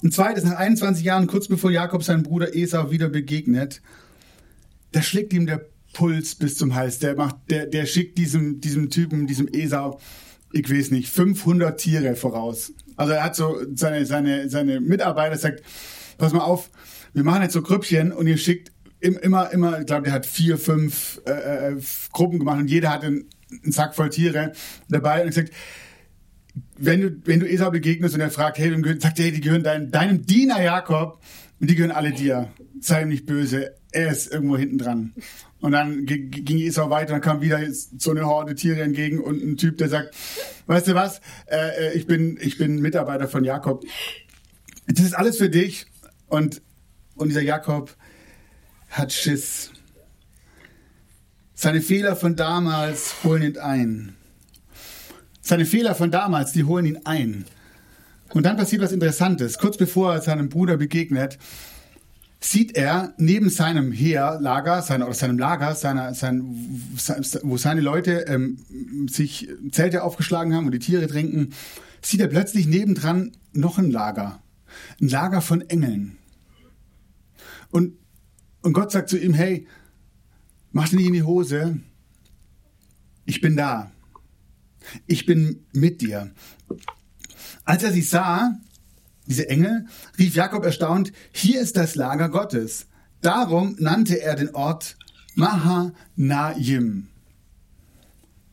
Und 0.01 0.13
zweites, 0.13 0.43
nach 0.45 0.55
21 0.55 1.03
Jahren, 1.03 1.27
kurz 1.27 1.47
bevor 1.47 1.71
Jakob 1.71 2.03
seinem 2.03 2.23
Bruder 2.23 2.55
Esau 2.55 2.91
wieder 2.91 3.09
begegnet, 3.09 3.81
da 4.91 5.01
schlägt 5.01 5.33
ihm 5.33 5.45
der 5.45 5.65
Puls 5.93 6.35
bis 6.35 6.57
zum 6.57 6.75
Hals. 6.75 6.99
Der 6.99 7.15
macht, 7.15 7.35
der, 7.49 7.65
der 7.65 7.85
schickt 7.85 8.17
diesem, 8.17 8.61
diesem 8.61 8.89
Typen, 8.89 9.27
diesem 9.27 9.47
Esau, 9.47 9.99
ich 10.51 10.71
weiß 10.71 10.91
nicht, 10.91 11.09
500 11.09 11.79
Tiere 11.79 12.15
voraus. 12.15 12.71
Also 12.95 13.13
er 13.13 13.23
hat 13.23 13.35
so 13.35 13.57
seine, 13.75 14.05
seine, 14.05 14.49
seine 14.49 14.79
Mitarbeiter 14.79 15.37
sagt, 15.37 15.63
pass 16.17 16.33
mal 16.33 16.41
auf, 16.41 16.69
wir 17.13 17.23
machen 17.23 17.43
jetzt 17.43 17.53
so 17.53 17.61
Grüppchen 17.61 18.11
und 18.11 18.27
ihr 18.27 18.37
schickt 18.37 18.71
immer, 18.99 19.51
immer, 19.51 19.79
ich 19.79 19.85
glaube, 19.85 20.03
der 20.03 20.13
hat 20.13 20.25
vier, 20.25 20.57
fünf 20.57 21.21
äh, 21.25 21.71
äh, 21.71 21.81
Gruppen 22.11 22.39
gemacht 22.39 22.59
und 22.59 22.69
jeder 22.69 22.91
hat 22.91 23.03
einen, 23.03 23.29
einen 23.63 23.71
Sack 23.71 23.95
voll 23.95 24.09
Tiere 24.09 24.53
dabei 24.89 25.21
und 25.21 25.27
gesagt, 25.27 25.53
wenn 26.77 27.01
du, 27.01 27.21
wenn 27.25 27.39
du 27.39 27.49
Esau 27.49 27.71
begegnest 27.71 28.15
und 28.15 28.21
er 28.21 28.31
fragt, 28.31 28.57
hey, 28.57 28.71
wem 28.71 28.81
gehört, 28.81 29.01
sagt 29.01 29.19
er, 29.19 29.25
hey, 29.25 29.31
die 29.31 29.41
gehören 29.41 29.63
dein, 29.63 29.91
deinem 29.91 30.25
Diener 30.25 30.61
Jakob 30.61 31.21
und 31.59 31.69
die 31.69 31.75
gehören 31.75 31.91
alle 31.91 32.11
dir. 32.11 32.49
Sei 32.79 33.01
ihm 33.01 33.09
nicht 33.09 33.25
böse, 33.25 33.75
er 33.91 34.11
ist 34.11 34.31
irgendwo 34.31 34.57
hinten 34.57 34.77
dran. 34.77 35.13
Und 35.61 35.73
dann 35.73 36.05
ging 36.05 36.59
Esau 36.59 36.89
weiter, 36.89 37.11
dann 37.11 37.21
kam 37.21 37.41
wieder 37.41 37.59
so 37.71 38.11
eine 38.11 38.25
Horde 38.25 38.55
Tiere 38.55 38.81
entgegen 38.81 39.19
und 39.19 39.43
ein 39.43 39.57
Typ, 39.57 39.77
der 39.77 39.89
sagt, 39.89 40.15
weißt 40.67 40.87
du 40.87 40.93
was, 40.95 41.19
äh, 41.47 41.89
äh, 41.89 41.93
ich 41.97 42.07
bin, 42.07 42.37
ich 42.39 42.57
bin 42.57 42.81
Mitarbeiter 42.81 43.27
von 43.27 43.43
Jakob. 43.43 43.83
Das 44.87 45.05
ist 45.05 45.13
alles 45.13 45.37
für 45.37 45.49
dich. 45.49 45.85
Und, 46.27 46.61
und 47.15 47.29
dieser 47.29 47.41
Jakob 47.41 47.95
hat 48.89 49.11
Schiss. 49.11 49.71
Seine 51.53 51.81
Fehler 51.81 52.15
von 52.15 52.37
damals 52.37 53.15
holen 53.23 53.43
ihn 53.43 53.57
ein. 53.57 54.15
Seine 55.49 55.65
Fehler 55.65 55.95
von 55.95 56.11
damals, 56.11 56.51
die 56.51 56.63
holen 56.63 56.85
ihn 56.85 56.99
ein. 57.05 57.43
Und 58.29 58.45
dann 58.45 58.55
passiert 58.55 58.83
was 58.83 58.91
Interessantes. 58.91 59.57
Kurz 59.57 59.77
bevor 59.77 60.13
er 60.13 60.21
seinem 60.21 60.47
Bruder 60.47 60.77
begegnet, 60.77 61.39
sieht 62.39 62.77
er 62.77 63.15
neben 63.17 63.49
seinem 63.49 63.91
Heerlager, 63.91 64.83
seine, 64.83 65.05
oder 65.05 65.15
seinem 65.15 65.39
Lager, 65.39 65.73
seiner, 65.73 66.13
sein, 66.13 66.43
wo 67.41 67.57
seine 67.57 67.81
Leute 67.81 68.25
ähm, 68.27 68.59
sich 69.09 69.49
Zelte 69.71 70.03
aufgeschlagen 70.03 70.53
haben 70.53 70.67
und 70.67 70.71
die 70.71 70.77
Tiere 70.77 71.07
trinken, 71.07 71.55
sieht 72.03 72.21
er 72.21 72.27
plötzlich 72.27 72.67
nebendran 72.67 73.31
noch 73.51 73.79
ein 73.79 73.89
Lager. 73.89 74.43
Ein 75.01 75.07
Lager 75.07 75.41
von 75.41 75.67
Engeln. 75.67 76.19
Und, 77.71 77.95
und 78.61 78.73
Gott 78.73 78.91
sagt 78.91 79.09
zu 79.09 79.17
ihm, 79.17 79.33
hey, 79.33 79.65
mach 80.71 80.89
dir 80.89 80.97
nicht 80.97 81.07
in 81.07 81.13
die 81.13 81.23
Hose, 81.23 81.79
ich 83.25 83.41
bin 83.41 83.57
da. 83.57 83.89
Ich 85.07 85.25
bin 85.25 85.65
mit 85.73 86.01
dir. 86.01 86.31
Als 87.65 87.83
er 87.83 87.91
sie 87.91 88.01
sah, 88.01 88.57
diese 89.25 89.47
Engel, 89.49 89.85
rief 90.17 90.35
Jakob 90.35 90.65
erstaunt, 90.65 91.13
hier 91.31 91.61
ist 91.61 91.77
das 91.77 91.95
Lager 91.95 92.29
Gottes. 92.29 92.87
Darum 93.21 93.75
nannte 93.79 94.21
er 94.21 94.35
den 94.35 94.55
Ort 94.55 94.97
Mahanaim. 95.35 97.07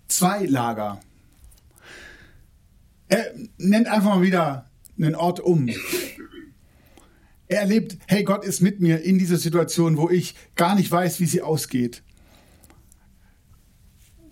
Zwei 0.08 0.44
Lager. 0.44 1.00
Er 3.08 3.32
nennt 3.58 3.88
einfach 3.88 4.16
mal 4.16 4.22
wieder 4.22 4.68
einen 4.98 5.14
Ort 5.14 5.40
um. 5.40 5.68
Er 7.48 7.60
erlebt, 7.60 7.98
hey, 8.06 8.24
Gott 8.24 8.44
ist 8.44 8.60
mit 8.60 8.80
mir 8.80 9.02
in 9.02 9.18
dieser 9.18 9.36
Situation, 9.36 9.96
wo 9.96 10.10
ich 10.10 10.34
gar 10.56 10.74
nicht 10.74 10.90
weiß, 10.90 11.20
wie 11.20 11.26
sie 11.26 11.42
ausgeht. 11.42 12.02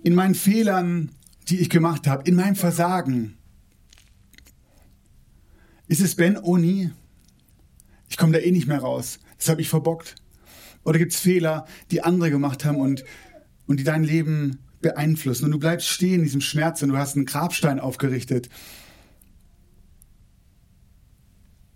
In 0.03 0.15
meinen 0.15 0.35
Fehlern, 0.35 1.11
die 1.49 1.61
ich 1.61 1.71
gemacht 1.71 2.07
habe, 2.07 2.29
in 2.29 2.35
meinem 2.35 2.57
Versagen. 2.57 3.37
Ist 5.87 6.01
es 6.01 6.15
Ben 6.15 6.39
Oni? 6.39 6.91
Ich 8.09 8.17
komme 8.17 8.33
da 8.33 8.39
eh 8.39 8.51
nicht 8.51 8.67
mehr 8.67 8.79
raus. 8.79 9.19
Das 9.39 9.49
habe 9.49 9.61
ich 9.61 9.69
verbockt. 9.69 10.15
Oder 10.85 10.99
gibt 10.99 11.13
es 11.13 11.21
Fehler, 11.21 11.67
die 11.91 12.03
andere 12.03 12.31
gemacht 12.31 12.65
haben 12.65 12.81
und, 12.81 13.05
und 13.67 13.81
die 13.81 13.85
dein 13.85 14.05
Leben 14.05 14.59
beeinflussen? 14.81 15.47
Und 15.47 15.51
du 15.53 15.59
bleibst 15.59 15.89
stehen 15.89 16.21
in 16.21 16.23
diesem 16.23 16.41
Schmerz 16.41 16.83
und 16.83 16.91
du 16.91 16.97
hast 16.97 17.17
einen 17.17 17.27
Grabstein 17.27 17.81
aufgerichtet. 17.81 18.49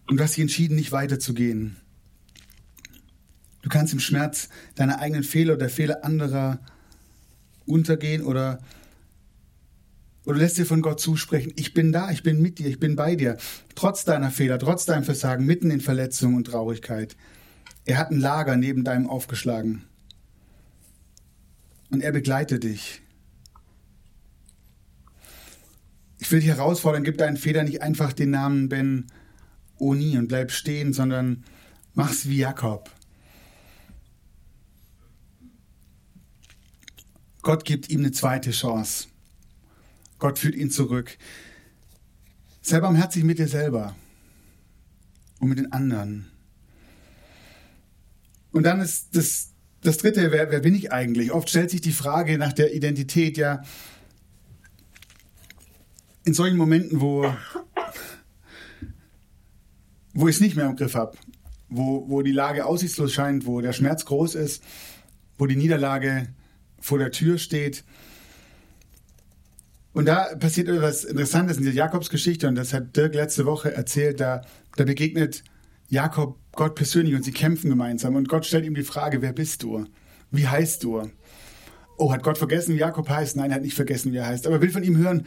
Und 0.06 0.16
du 0.16 0.22
hast 0.22 0.36
dich 0.36 0.42
entschieden, 0.42 0.76
nicht 0.76 0.92
weiterzugehen. 0.92 1.76
Du 3.62 3.68
kannst 3.68 3.92
im 3.92 4.00
Schmerz 4.00 4.48
deiner 4.76 5.00
eigenen 5.00 5.24
Fehler 5.24 5.54
oder 5.54 5.68
Fehler 5.68 6.04
anderer 6.04 6.60
untergehen 7.66 8.22
oder 8.22 8.60
oder 10.28 10.40
lässt 10.40 10.58
dir 10.58 10.66
von 10.66 10.82
Gott 10.82 11.00
zusprechen, 11.00 11.54
ich 11.56 11.72
bin 11.72 11.90
da, 11.90 12.10
ich 12.10 12.22
bin 12.22 12.42
mit 12.42 12.58
dir, 12.58 12.66
ich 12.66 12.78
bin 12.78 12.96
bei 12.96 13.16
dir. 13.16 13.38
Trotz 13.74 14.04
deiner 14.04 14.30
Fehler, 14.30 14.58
trotz 14.58 14.84
deinem 14.84 15.02
Versagen, 15.02 15.46
mitten 15.46 15.70
in 15.70 15.80
Verletzung 15.80 16.34
und 16.34 16.44
Traurigkeit. 16.44 17.16
Er 17.86 17.96
hat 17.96 18.10
ein 18.10 18.20
Lager 18.20 18.58
neben 18.58 18.84
deinem 18.84 19.08
aufgeschlagen. 19.08 19.86
Und 21.88 22.02
er 22.02 22.12
begleitet 22.12 22.64
dich. 22.64 23.00
Ich 26.18 26.30
will 26.30 26.40
dich 26.40 26.50
herausfordern, 26.50 27.04
gib 27.04 27.16
deinen 27.16 27.38
Fehler 27.38 27.64
nicht 27.64 27.80
einfach 27.80 28.12
den 28.12 28.28
Namen 28.28 28.68
Ben 28.68 29.06
Oni 29.78 30.18
und 30.18 30.28
bleib 30.28 30.50
stehen, 30.50 30.92
sondern 30.92 31.42
mach's 31.94 32.28
wie 32.28 32.36
Jakob. 32.36 32.90
Gott 37.40 37.64
gibt 37.64 37.88
ihm 37.88 38.00
eine 38.00 38.12
zweite 38.12 38.50
Chance. 38.50 39.08
Gott 40.18 40.38
führt 40.38 40.54
ihn 40.54 40.70
zurück. 40.70 41.16
Sei 42.60 42.80
barmherzig 42.80 43.24
mit 43.24 43.38
dir 43.38 43.48
selber 43.48 43.96
und 45.40 45.48
mit 45.48 45.58
den 45.58 45.72
anderen. 45.72 46.30
Und 48.50 48.64
dann 48.64 48.80
ist 48.80 49.16
das, 49.16 49.52
das 49.82 49.98
Dritte, 49.98 50.32
wer, 50.32 50.50
wer 50.50 50.60
bin 50.60 50.74
ich 50.74 50.92
eigentlich? 50.92 51.32
Oft 51.32 51.48
stellt 51.48 51.70
sich 51.70 51.80
die 51.80 51.92
Frage 51.92 52.38
nach 52.38 52.52
der 52.52 52.74
Identität 52.74 53.36
ja 53.36 53.62
in 56.24 56.34
solchen 56.34 56.56
Momenten, 56.56 57.00
wo, 57.00 57.32
wo 60.12 60.28
ich 60.28 60.36
es 60.36 60.40
nicht 60.40 60.56
mehr 60.56 60.66
im 60.66 60.76
Griff 60.76 60.94
habe, 60.94 61.16
wo, 61.68 62.08
wo 62.08 62.22
die 62.22 62.32
Lage 62.32 62.66
aussichtslos 62.66 63.12
scheint, 63.12 63.46
wo 63.46 63.60
der 63.60 63.72
Schmerz 63.72 64.04
groß 64.04 64.34
ist, 64.34 64.62
wo 65.38 65.46
die 65.46 65.56
Niederlage 65.56 66.28
vor 66.80 66.98
der 66.98 67.12
Tür 67.12 67.38
steht 67.38 67.84
und 69.98 70.04
da 70.04 70.32
passiert 70.36 70.68
etwas 70.68 71.02
Interessantes 71.02 71.56
in 71.56 71.64
der 71.64 71.72
Jakobsgeschichte 71.72 72.46
und 72.46 72.54
das 72.54 72.72
hat 72.72 72.96
Dirk 72.96 73.16
letzte 73.16 73.46
Woche 73.46 73.74
erzählt. 73.74 74.20
Da, 74.20 74.42
da 74.76 74.84
begegnet 74.84 75.42
Jakob 75.88 76.38
Gott 76.52 76.76
persönlich 76.76 77.16
und 77.16 77.24
sie 77.24 77.32
kämpfen 77.32 77.68
gemeinsam 77.68 78.14
und 78.14 78.28
Gott 78.28 78.46
stellt 78.46 78.64
ihm 78.64 78.76
die 78.76 78.84
Frage, 78.84 79.22
wer 79.22 79.32
bist 79.32 79.64
du? 79.64 79.86
Wie 80.30 80.46
heißt 80.46 80.84
du? 80.84 81.10
Oh, 81.96 82.12
hat 82.12 82.22
Gott 82.22 82.38
vergessen, 82.38 82.76
wie 82.76 82.78
Jakob 82.78 83.08
heißt? 83.08 83.34
Nein, 83.34 83.50
er 83.50 83.56
hat 83.56 83.62
nicht 83.62 83.74
vergessen, 83.74 84.12
wie 84.12 84.18
er 84.18 84.26
heißt. 84.26 84.46
Aber 84.46 84.54
er 84.54 84.62
will 84.62 84.70
von 84.70 84.84
ihm 84.84 84.96
hören, 84.98 85.26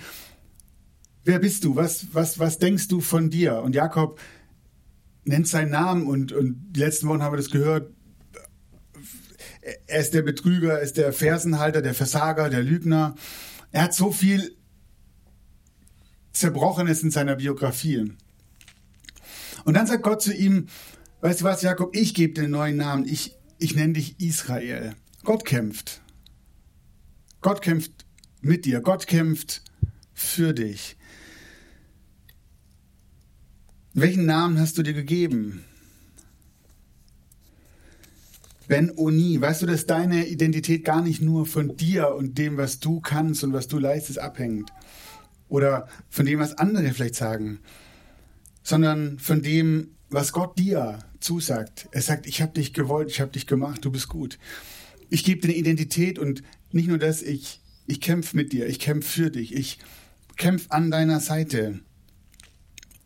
wer 1.25 1.39
bist 1.39 1.65
du? 1.65 1.75
Was, 1.75 2.05
was, 2.13 2.39
was 2.39 2.57
denkst 2.57 2.87
du 2.87 3.01
von 3.01 3.29
dir? 3.29 3.63
Und 3.63 3.75
Jakob 3.75 4.21
nennt 5.25 5.49
seinen 5.49 5.71
Namen 5.71 6.07
und, 6.07 6.31
und 6.31 6.71
die 6.71 6.79
letzten 6.79 7.09
Wochen 7.09 7.21
haben 7.21 7.33
wir 7.33 7.37
das 7.37 7.51
gehört. 7.51 7.91
Er 9.87 9.99
ist 9.99 10.13
der 10.13 10.21
Betrüger, 10.21 10.75
er 10.75 10.81
ist 10.81 10.95
der 10.95 11.11
Fersenhalter, 11.11 11.81
der 11.81 11.93
Versager, 11.93 12.49
der 12.49 12.63
Lügner. 12.63 13.15
Er 13.73 13.83
hat 13.83 13.93
so 13.93 14.13
viel 14.13 14.55
Zerbrochenes 16.33 17.03
in 17.03 17.11
seiner 17.11 17.35
Biografie. 17.35 18.13
Und 19.65 19.73
dann 19.75 19.87
sagt 19.87 20.03
Gott 20.03 20.21
zu 20.21 20.33
ihm, 20.33 20.67
weißt 21.21 21.41
du 21.41 21.45
was, 21.45 21.61
Jakob, 21.61 21.95
ich 21.95 22.13
gebe 22.13 22.33
dir 22.33 22.43
einen 22.43 22.51
neuen 22.51 22.77
Namen, 22.77 23.05
ich, 23.05 23.35
ich 23.59 23.75
nenne 23.75 23.93
dich 23.93 24.19
Israel. 24.19 24.95
Gott 25.23 25.45
kämpft. 25.45 26.01
Gott 27.41 27.61
kämpft 27.61 28.05
mit 28.41 28.65
dir, 28.65 28.81
Gott 28.81 29.07
kämpft 29.07 29.63
für 30.13 30.53
dich. 30.53 30.97
Welchen 33.93 34.25
Namen 34.25 34.59
hast 34.59 34.77
du 34.77 34.83
dir 34.83 34.93
gegeben? 34.93 35.65
Ben 38.67 38.89
Oni, 38.95 39.41
weißt 39.41 39.63
du, 39.63 39.65
dass 39.65 39.85
deine 39.85 40.27
Identität 40.27 40.85
gar 40.85 41.01
nicht 41.01 41.21
nur 41.21 41.45
von 41.45 41.75
dir 41.75 42.15
und 42.15 42.37
dem, 42.37 42.55
was 42.55 42.79
du 42.79 43.01
kannst 43.01 43.43
und 43.43 43.51
was 43.51 43.67
du 43.67 43.79
leistest, 43.79 44.17
abhängt? 44.17 44.71
Oder 45.51 45.89
von 46.09 46.25
dem, 46.25 46.39
was 46.39 46.57
andere 46.57 46.93
vielleicht 46.93 47.15
sagen, 47.15 47.59
sondern 48.63 49.19
von 49.19 49.41
dem, 49.41 49.89
was 50.09 50.31
Gott 50.31 50.57
dir 50.57 50.99
zusagt. 51.19 51.89
Er 51.91 52.01
sagt, 52.01 52.25
ich 52.25 52.41
habe 52.41 52.53
dich 52.53 52.73
gewollt, 52.73 53.11
ich 53.11 53.19
habe 53.19 53.33
dich 53.33 53.47
gemacht, 53.47 53.83
du 53.83 53.91
bist 53.91 54.07
gut. 54.07 54.39
Ich 55.09 55.25
gebe 55.25 55.41
dir 55.41 55.49
eine 55.49 55.57
Identität 55.57 56.19
und 56.19 56.41
nicht 56.71 56.87
nur 56.87 56.97
das, 56.97 57.21
ich, 57.21 57.59
ich 57.85 57.99
kämpfe 57.99 58.37
mit 58.37 58.53
dir, 58.53 58.65
ich 58.65 58.79
kämpfe 58.79 59.09
für 59.09 59.29
dich, 59.29 59.53
ich 59.53 59.77
kämpfe 60.37 60.71
an 60.71 60.89
deiner 60.89 61.19
Seite. 61.19 61.81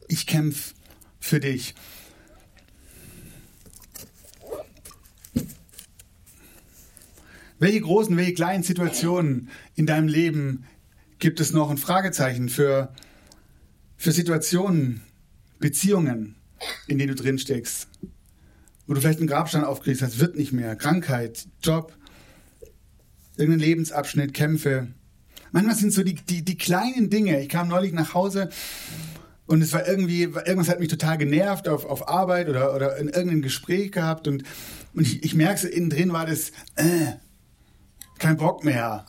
Ich 0.08 0.28
kämpfe 0.28 0.76
für 1.20 1.40
dich. 1.40 1.74
Welche 7.58 7.82
großen, 7.82 8.16
welche 8.16 8.36
kleinen 8.36 8.62
Situationen 8.62 9.50
in 9.74 9.88
deinem 9.88 10.10
Leben 10.10 10.66
gibt 11.20 11.40
es 11.40 11.52
noch 11.52 11.70
ein 11.70 11.78
Fragezeichen 11.78 12.50
für, 12.50 12.94
für 13.98 14.12
Situationen, 14.12 15.02
Beziehungen, 15.60 16.36
in 16.88 16.98
denen 16.98 17.16
du 17.16 17.22
drin 17.22 17.40
steckst? 17.40 17.88
Wo 18.88 18.94
du 18.94 19.02
vielleicht 19.02 19.20
einen 19.20 19.28
Grabstein 19.28 19.64
aufkriegst, 19.64 20.02
das 20.02 20.20
wird 20.20 20.36
nicht 20.36 20.52
mehr. 20.52 20.76
Krankheit, 20.76 21.48
Job, 21.64 21.94
irgendein 23.38 23.62
Lebensabschnitt, 23.62 24.34
Kämpfe. 24.34 24.88
Manchmal 25.52 25.76
sind 25.76 25.92
so 25.92 26.04
die, 26.04 26.16
die, 26.16 26.44
die 26.44 26.58
kleinen 26.58 27.10
Dinge. 27.10 27.42
Ich 27.42 27.50
kam 27.50 27.68
neulich 27.68 27.94
nach 27.94 28.14
Hause 28.14 28.50
und 29.48 29.62
es 29.62 29.74
war 29.74 29.88
irgendwie, 29.88 30.24
irgendwas 30.24 30.70
hat 30.70 30.80
mich 30.80 30.90
total 30.90 31.18
genervt 31.18 31.68
auf, 31.68 31.86
auf 31.86 32.08
Arbeit 32.08 32.50
oder, 32.50 32.76
oder 32.76 32.98
in 32.98 33.08
irgendeinem 33.08 33.42
Gespräch 33.42 33.92
gehabt 33.92 34.28
und, 34.28 34.44
und 34.94 35.04
ich, 35.04 35.24
ich 35.24 35.36
merke, 35.36 35.68
innen 35.68 35.90
drin 35.90 36.14
war 36.14 36.26
das, 36.26 36.50
äh, 36.76 37.14
kein 38.18 38.38
Bock 38.38 38.64
mehr. 38.64 39.06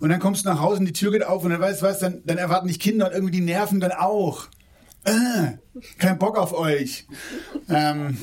Und 0.00 0.08
dann 0.08 0.20
kommst 0.20 0.44
du 0.44 0.48
nach 0.48 0.60
Hause 0.60 0.80
und 0.80 0.86
die 0.86 0.92
Tür 0.92 1.12
geht 1.12 1.24
auf 1.24 1.44
und 1.44 1.50
dann 1.50 1.60
weißt 1.60 1.82
du 1.82 1.86
was, 1.86 1.98
dann, 1.98 2.22
dann 2.24 2.38
erwarten 2.38 2.68
dich 2.68 2.80
Kinder 2.80 3.06
und 3.06 3.12
irgendwie 3.12 3.32
die 3.32 3.40
Nerven 3.40 3.80
dann 3.80 3.92
auch. 3.92 4.46
Äh, 5.04 5.58
kein 5.98 6.18
Bock 6.18 6.36
auf 6.36 6.52
euch. 6.52 7.06
Ähm, 7.68 8.18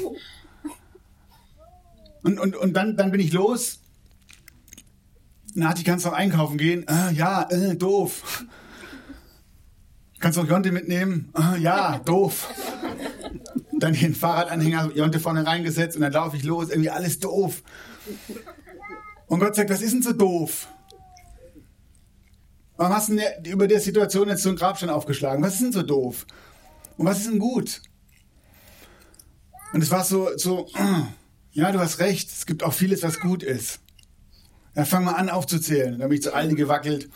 und 2.24 2.40
und, 2.40 2.56
und 2.56 2.74
dann, 2.74 2.98
dann 2.98 3.12
bin 3.12 3.22
ich 3.22 3.32
los. 3.32 3.80
Nati, 5.56 5.84
kannst 5.84 6.06
du 6.06 6.10
noch 6.10 6.18
einkaufen 6.18 6.58
gehen? 6.58 6.86
Äh, 6.88 7.14
ja, 7.14 7.48
äh, 7.50 7.76
doof. 7.76 8.44
Kannst 10.20 10.38
du 10.38 10.44
noch 10.44 10.50
Jonte 10.50 10.72
mitnehmen? 10.72 11.32
Äh, 11.38 11.60
ja, 11.60 12.00
doof. 12.00 12.50
Dann 13.80 13.94
den 13.94 14.16
Fahrradanhänger 14.16 14.92
Jonte 14.96 15.20
vorne 15.20 15.46
reingesetzt 15.46 15.96
und 15.96 16.02
dann 16.02 16.14
laufe 16.14 16.38
ich 16.38 16.44
los. 16.44 16.70
Irgendwie 16.70 16.90
alles 16.90 17.20
doof. 17.20 17.62
Und 19.28 19.40
Gott 19.40 19.56
sagt, 19.56 19.70
was 19.70 19.82
ist 19.82 19.94
denn 19.94 20.02
so 20.02 20.14
doof? 20.14 20.68
Warum 22.78 22.94
hast 22.94 23.10
du 23.10 23.16
denn 23.16 23.46
über 23.46 23.68
der 23.68 23.80
Situation 23.80 24.30
jetzt 24.30 24.44
so 24.44 24.50
einen 24.50 24.58
Grabstein 24.58 24.90
aufgeschlagen? 24.90 25.44
Was 25.44 25.56
ist 25.56 25.62
denn 25.62 25.72
so 25.72 25.84
doof? 25.84 26.26
Und 26.98 27.06
was 27.06 27.20
ist 27.20 27.30
denn 27.30 27.40
gut? 27.40 27.82
Und 29.74 29.82
es 29.82 29.92
war 29.92 30.04
so, 30.04 30.30
so, 30.38 30.68
ja, 31.52 31.72
du 31.72 31.80
hast 31.80 32.00
recht, 32.00 32.30
es 32.30 32.46
gibt 32.46 32.64
auch 32.64 32.74
vieles, 32.74 33.04
was 33.04 33.20
gut 33.20 33.44
ist. 33.44 33.80
Ja, 34.76 34.86
fang 34.86 35.04
mal 35.04 35.14
an 35.14 35.30
aufzuzählen. 35.30 36.00
Da 36.00 36.08
bin 36.08 36.16
ich 36.16 36.24
zu 36.24 36.34
Aldi 36.34 36.56
gewackelt. 36.56 37.10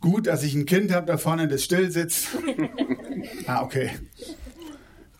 Gut, 0.00 0.26
dass 0.26 0.42
ich 0.42 0.54
ein 0.54 0.66
Kind 0.66 0.92
habe 0.92 1.06
da 1.06 1.18
vorne, 1.18 1.46
das 1.48 1.64
still 1.64 1.90
sitzt. 1.90 2.28
Ah, 3.46 3.62
okay. 3.62 3.90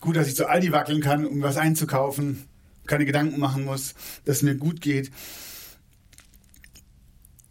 Gut, 0.00 0.16
dass 0.16 0.26
ich 0.26 0.34
zu 0.34 0.48
Aldi 0.48 0.72
wackeln 0.72 1.02
kann, 1.02 1.26
um 1.26 1.42
was 1.42 1.58
einzukaufen. 1.58 2.46
Keine 2.86 3.04
Gedanken 3.04 3.38
machen 3.38 3.66
muss, 3.66 3.94
dass 4.24 4.36
es 4.36 4.42
mir 4.42 4.54
gut 4.54 4.80
geht. 4.80 5.10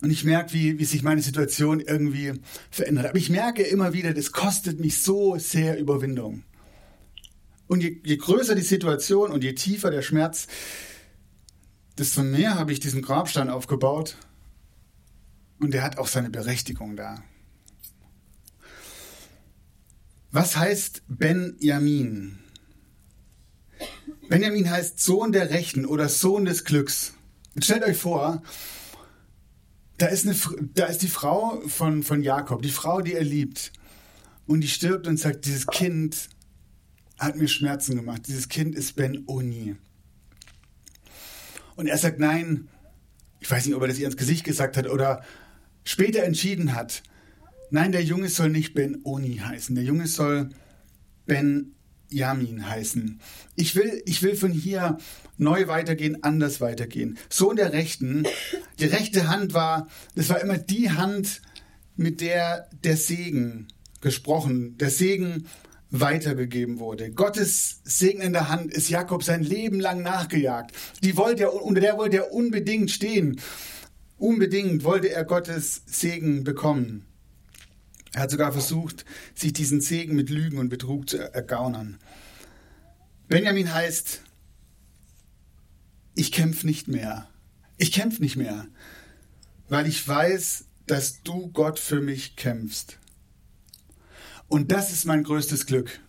Und 0.01 0.11
ich 0.11 0.23
merke, 0.23 0.53
wie, 0.53 0.79
wie 0.79 0.85
sich 0.85 1.03
meine 1.03 1.21
Situation 1.21 1.81
irgendwie 1.81 2.33
verändert. 2.71 3.07
Aber 3.07 3.17
ich 3.17 3.29
merke 3.29 3.63
immer 3.63 3.93
wieder, 3.93 4.13
das 4.13 4.31
kostet 4.31 4.79
mich 4.79 5.01
so 5.01 5.37
sehr 5.37 5.77
Überwindung. 5.77 6.43
Und 7.67 7.83
je, 7.83 7.99
je 8.03 8.17
größer 8.17 8.55
die 8.55 8.61
Situation 8.61 9.31
und 9.31 9.43
je 9.43 9.53
tiefer 9.53 9.91
der 9.91 10.01
Schmerz, 10.01 10.47
desto 11.97 12.23
mehr 12.23 12.55
habe 12.55 12.71
ich 12.71 12.79
diesen 12.79 13.01
Grabstein 13.01 13.49
aufgebaut. 13.49 14.15
Und 15.59 15.73
der 15.73 15.83
hat 15.83 15.97
auch 15.97 16.07
seine 16.07 16.29
Berechtigung 16.29 16.95
da. 16.95 17.21
Was 20.31 20.55
heißt 20.55 21.03
Benjamin? 21.07 22.39
Benjamin 24.29 24.69
heißt 24.69 24.99
Sohn 24.99 25.31
der 25.31 25.49
Rechten 25.49 25.85
oder 25.85 26.07
Sohn 26.07 26.45
des 26.45 26.63
Glücks. 26.63 27.13
Jetzt 27.55 27.65
stellt 27.65 27.83
euch 27.83 27.97
vor, 27.97 28.43
da 30.01 30.07
ist, 30.07 30.25
eine, 30.25 30.35
da 30.73 30.85
ist 30.85 31.01
die 31.01 31.07
Frau 31.07 31.61
von, 31.67 32.03
von 32.03 32.23
Jakob, 32.23 32.61
die 32.61 32.71
Frau, 32.71 33.01
die 33.01 33.13
er 33.13 33.23
liebt. 33.23 33.71
Und 34.47 34.61
die 34.61 34.67
stirbt 34.67 35.05
und 35.05 35.17
sagt, 35.17 35.45
dieses 35.45 35.67
Kind 35.67 36.29
hat 37.19 37.35
mir 37.35 37.47
Schmerzen 37.47 37.95
gemacht. 37.95 38.23
Dieses 38.27 38.49
Kind 38.49 38.73
ist 38.75 38.95
Ben 38.95 39.23
Oni. 39.27 39.75
Und 41.75 41.87
er 41.87 41.97
sagt, 41.97 42.19
nein, 42.19 42.67
ich 43.39 43.51
weiß 43.51 43.65
nicht, 43.65 43.75
ob 43.75 43.81
er 43.81 43.87
das 43.87 43.99
ihr 43.99 44.07
ins 44.07 44.17
Gesicht 44.17 44.43
gesagt 44.43 44.77
hat 44.77 44.87
oder 44.87 45.23
später 45.83 46.23
entschieden 46.23 46.73
hat. 46.73 47.03
Nein, 47.69 47.91
der 47.91 48.03
Junge 48.03 48.29
soll 48.29 48.49
nicht 48.49 48.73
Ben 48.73 49.01
Oni 49.03 49.37
heißen. 49.37 49.75
Der 49.75 49.83
Junge 49.83 50.07
soll 50.07 50.49
Ben 51.25 51.75
Yamin 52.09 52.67
heißen. 52.69 53.19
Ich 53.55 53.75
will, 53.75 54.01
ich 54.05 54.21
will 54.23 54.35
von 54.35 54.51
hier 54.51 54.97
neu 55.37 55.67
weitergehen, 55.67 56.23
anders 56.23 56.61
weitergehen. 56.61 57.17
So 57.29 57.51
in 57.51 57.57
der 57.57 57.73
Rechten. 57.73 58.25
Die 58.79 58.85
rechte 58.85 59.27
Hand 59.27 59.53
war, 59.53 59.87
das 60.15 60.29
war 60.29 60.41
immer 60.41 60.57
die 60.57 60.91
Hand, 60.91 61.41
mit 61.95 62.21
der 62.21 62.69
der 62.83 62.95
Segen 62.95 63.67
gesprochen, 63.99 64.77
der 64.77 64.89
Segen 64.89 65.47
weitergegeben 65.91 66.79
wurde. 66.79 67.11
Gottes 67.11 67.81
segnende 67.83 68.49
Hand 68.49 68.73
ist 68.73 68.89
Jakob 68.89 69.23
sein 69.23 69.43
Leben 69.43 69.79
lang 69.79 70.01
nachgejagt. 70.01 70.71
Die 71.03 71.17
wollte 71.17 71.43
er, 71.43 71.53
unter 71.53 71.81
der 71.81 71.97
wollte 71.97 72.17
er 72.17 72.31
unbedingt 72.31 72.91
stehen. 72.91 73.39
Unbedingt 74.17 74.83
wollte 74.83 75.09
er 75.09 75.25
Gottes 75.25 75.81
Segen 75.85 76.43
bekommen. 76.43 77.05
Er 78.13 78.21
hat 78.21 78.31
sogar 78.31 78.51
versucht, 78.51 79.05
sich 79.35 79.53
diesen 79.53 79.81
Segen 79.81 80.15
mit 80.15 80.29
Lügen 80.29 80.57
und 80.57 80.69
Betrug 80.69 81.09
zu 81.09 81.17
ergaunern. 81.17 81.99
Benjamin 83.27 83.73
heißt, 83.73 84.21
ich 86.15 86.31
kämpfe 86.31 86.65
nicht 86.65 86.87
mehr. 86.87 87.29
Ich 87.77 87.91
kämpfe 87.91 88.21
nicht 88.21 88.35
mehr, 88.35 88.67
weil 89.69 89.87
ich 89.87 90.05
weiß, 90.05 90.65
dass 90.85 91.21
du 91.23 91.49
Gott 91.51 91.79
für 91.79 92.01
mich 92.01 92.35
kämpfst. 92.35 92.97
Und 94.47 94.71
das 94.71 94.91
ist 94.91 95.05
mein 95.05 95.23
größtes 95.23 95.65
Glück. 95.65 95.99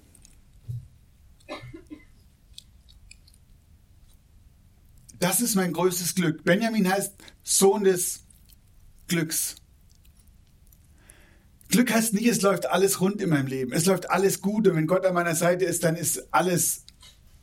Das 5.20 5.42
ist 5.42 5.54
mein 5.54 5.74
größtes 5.74 6.14
Glück. 6.14 6.42
Benjamin 6.44 6.90
heißt 6.90 7.12
Sohn 7.44 7.84
des 7.84 8.24
Glücks. 9.06 9.56
Glück 11.70 11.92
heißt 11.92 12.14
nicht, 12.14 12.26
es 12.26 12.42
läuft 12.42 12.66
alles 12.66 13.00
rund 13.00 13.22
in 13.22 13.30
meinem 13.30 13.46
Leben. 13.46 13.72
Es 13.72 13.86
läuft 13.86 14.10
alles 14.10 14.40
gut 14.40 14.66
und 14.66 14.76
wenn 14.76 14.88
Gott 14.88 15.06
an 15.06 15.14
meiner 15.14 15.36
Seite 15.36 15.64
ist, 15.64 15.84
dann 15.84 15.96
ist 15.96 16.26
alles 16.32 16.84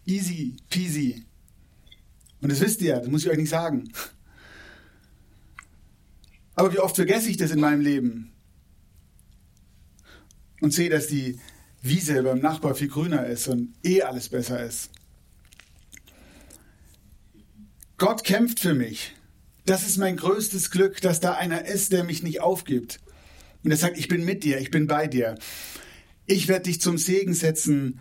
easy 0.05 0.57
peasy. 0.69 1.25
Und 2.41 2.51
das 2.51 2.59
wisst 2.59 2.81
ihr, 2.81 2.97
das 2.97 3.07
muss 3.07 3.23
ich 3.23 3.31
euch 3.31 3.37
nicht 3.37 3.49
sagen. 3.49 3.91
Aber 6.55 6.73
wie 6.73 6.79
oft 6.79 6.95
vergesse 6.95 7.29
ich 7.29 7.37
das 7.37 7.51
in 7.51 7.59
meinem 7.59 7.81
Leben 7.81 8.33
und 10.59 10.73
sehe, 10.73 10.89
dass 10.89 11.07
die 11.07 11.39
Wiese 11.81 12.23
beim 12.23 12.39
Nachbar 12.39 12.75
viel 12.75 12.89
grüner 12.89 13.25
ist 13.27 13.47
und 13.47 13.73
eh 13.83 14.01
alles 14.01 14.29
besser 14.29 14.63
ist. 14.63 14.89
Gott 17.97 18.23
kämpft 18.23 18.59
für 18.59 18.73
mich. 18.73 19.15
Das 19.65 19.87
ist 19.87 19.97
mein 19.97 20.17
größtes 20.17 20.71
Glück, 20.71 21.01
dass 21.01 21.19
da 21.19 21.33
einer 21.33 21.65
ist, 21.65 21.91
der 21.91 22.03
mich 22.03 22.23
nicht 22.23 22.41
aufgibt. 22.41 22.99
Und 23.63 23.71
er 23.71 23.77
sagt, 23.77 23.97
ich 23.97 24.07
bin 24.07 24.23
mit 24.23 24.43
dir, 24.43 24.59
ich 24.59 24.71
bin 24.71 24.87
bei 24.87 25.07
dir. 25.07 25.35
Ich 26.25 26.47
werde 26.47 26.63
dich 26.63 26.81
zum 26.81 26.97
Segen 26.97 27.33
setzen 27.33 27.99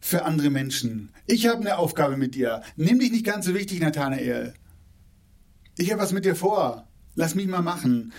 für 0.00 0.24
andere 0.24 0.50
Menschen. 0.50 1.10
Ich 1.26 1.46
habe 1.46 1.60
eine 1.60 1.78
Aufgabe 1.78 2.16
mit 2.16 2.34
dir. 2.34 2.62
Nimm 2.76 2.98
dich 2.98 3.12
nicht 3.12 3.24
ganz 3.24 3.46
so 3.46 3.54
wichtig, 3.54 3.80
Nathanael. 3.80 4.54
Ich 5.78 5.90
habe 5.90 6.02
was 6.02 6.12
mit 6.12 6.24
dir 6.24 6.34
vor. 6.34 6.88
Lass 7.14 7.34
mich 7.34 7.46
mal 7.46 7.62
machen. 7.62 8.12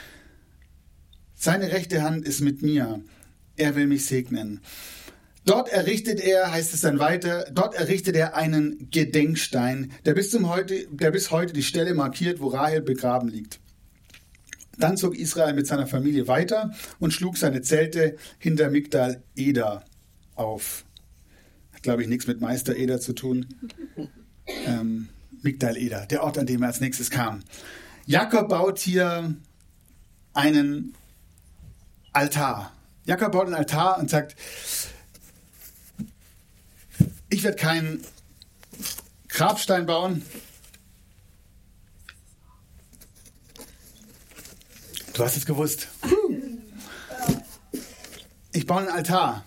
Seine 1.35 1.71
rechte 1.71 2.01
Hand 2.01 2.25
ist 2.25 2.41
mit 2.41 2.61
mir. 2.61 3.03
Er 3.57 3.75
will 3.75 3.87
mich 3.87 4.05
segnen. 4.05 4.61
Dort 5.45 5.67
errichtet 5.67 6.21
er, 6.21 6.51
heißt 6.51 6.73
es 6.73 6.81
dann 6.81 6.99
weiter, 6.99 7.45
dort 7.51 7.75
errichtet 7.75 8.15
er 8.15 8.35
einen 8.37 8.89
Gedenkstein, 8.91 9.91
der 10.05 10.13
bis, 10.13 10.31
zum 10.31 10.47
heute, 10.47 10.87
der 10.89 11.11
bis 11.11 11.31
heute 11.31 11.51
die 11.51 11.63
Stelle 11.63 11.93
markiert, 11.93 12.39
wo 12.39 12.47
Rahel 12.47 12.81
begraben 12.81 13.27
liegt. 13.27 13.59
Dann 14.77 14.97
zog 14.97 15.15
Israel 15.15 15.53
mit 15.53 15.67
seiner 15.67 15.87
Familie 15.87 16.27
weiter 16.27 16.73
und 16.99 17.13
schlug 17.13 17.37
seine 17.37 17.61
Zelte 17.61 18.17
hinter 18.39 18.69
Migdal 18.69 19.23
Eder 19.35 19.83
auf. 20.35 20.83
Hat, 21.73 21.83
glaube 21.83 22.01
ich, 22.01 22.07
nichts 22.07 22.27
mit 22.27 22.41
Meister 22.41 22.75
Eder 22.75 22.99
zu 22.99 23.13
tun. 23.13 23.47
Ähm, 24.65 25.09
Migdal 25.43 25.77
Eder, 25.77 26.05
der 26.05 26.23
Ort, 26.23 26.37
an 26.37 26.45
dem 26.45 26.63
er 26.63 26.69
als 26.69 26.79
nächstes 26.79 27.09
kam. 27.09 27.43
Jakob 28.05 28.49
baut 28.49 28.79
hier 28.79 29.35
einen 30.33 30.93
Altar. 32.11 32.73
Jakob 33.05 33.31
baut 33.31 33.45
einen 33.45 33.55
Altar 33.55 33.99
und 33.99 34.09
sagt, 34.09 34.35
ich 37.29 37.43
werde 37.43 37.57
keinen 37.57 38.03
Grabstein 39.27 39.85
bauen, 39.85 40.23
Du 45.13 45.23
hast 45.23 45.37
es 45.37 45.45
gewusst. 45.45 45.87
Ich 48.55 48.67
baue 48.67 48.81
einen 48.81 48.89
Altar. 48.89 49.43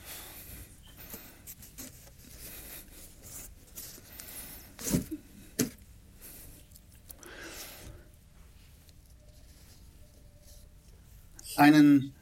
Einen 11.57 12.13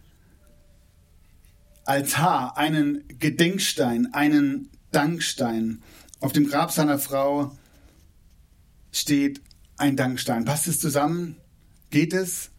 Altar, 1.87 2.59
einen 2.59 3.09
Gedenkstein, 3.19 4.13
einen 4.13 4.71
Dankstein. 4.93 5.83
Auf 6.21 6.33
dem 6.33 6.47
Grab 6.47 6.71
seiner 6.71 6.99
Frau 6.99 7.57
steht 8.93 9.41
ein 9.79 9.97
Dankstein. 9.97 10.45
Passt 10.45 10.69
es 10.69 10.81
zusammen? 10.81 11.37
Geht 11.89 12.13
es? 12.13 12.51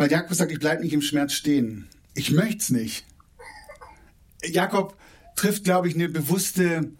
Weil 0.00 0.10
Jakob 0.10 0.34
sagt, 0.34 0.50
ich 0.50 0.60
bleibe 0.60 0.82
nicht 0.82 0.94
im 0.94 1.02
Schmerz 1.02 1.34
stehen. 1.34 1.86
Ich 2.14 2.30
möchte 2.30 2.56
es 2.56 2.70
nicht. 2.70 3.04
Jakob 4.42 4.96
trifft, 5.36 5.64
glaube 5.64 5.88
ich, 5.88 5.94
eine 5.94 6.08
bewusste 6.08 6.90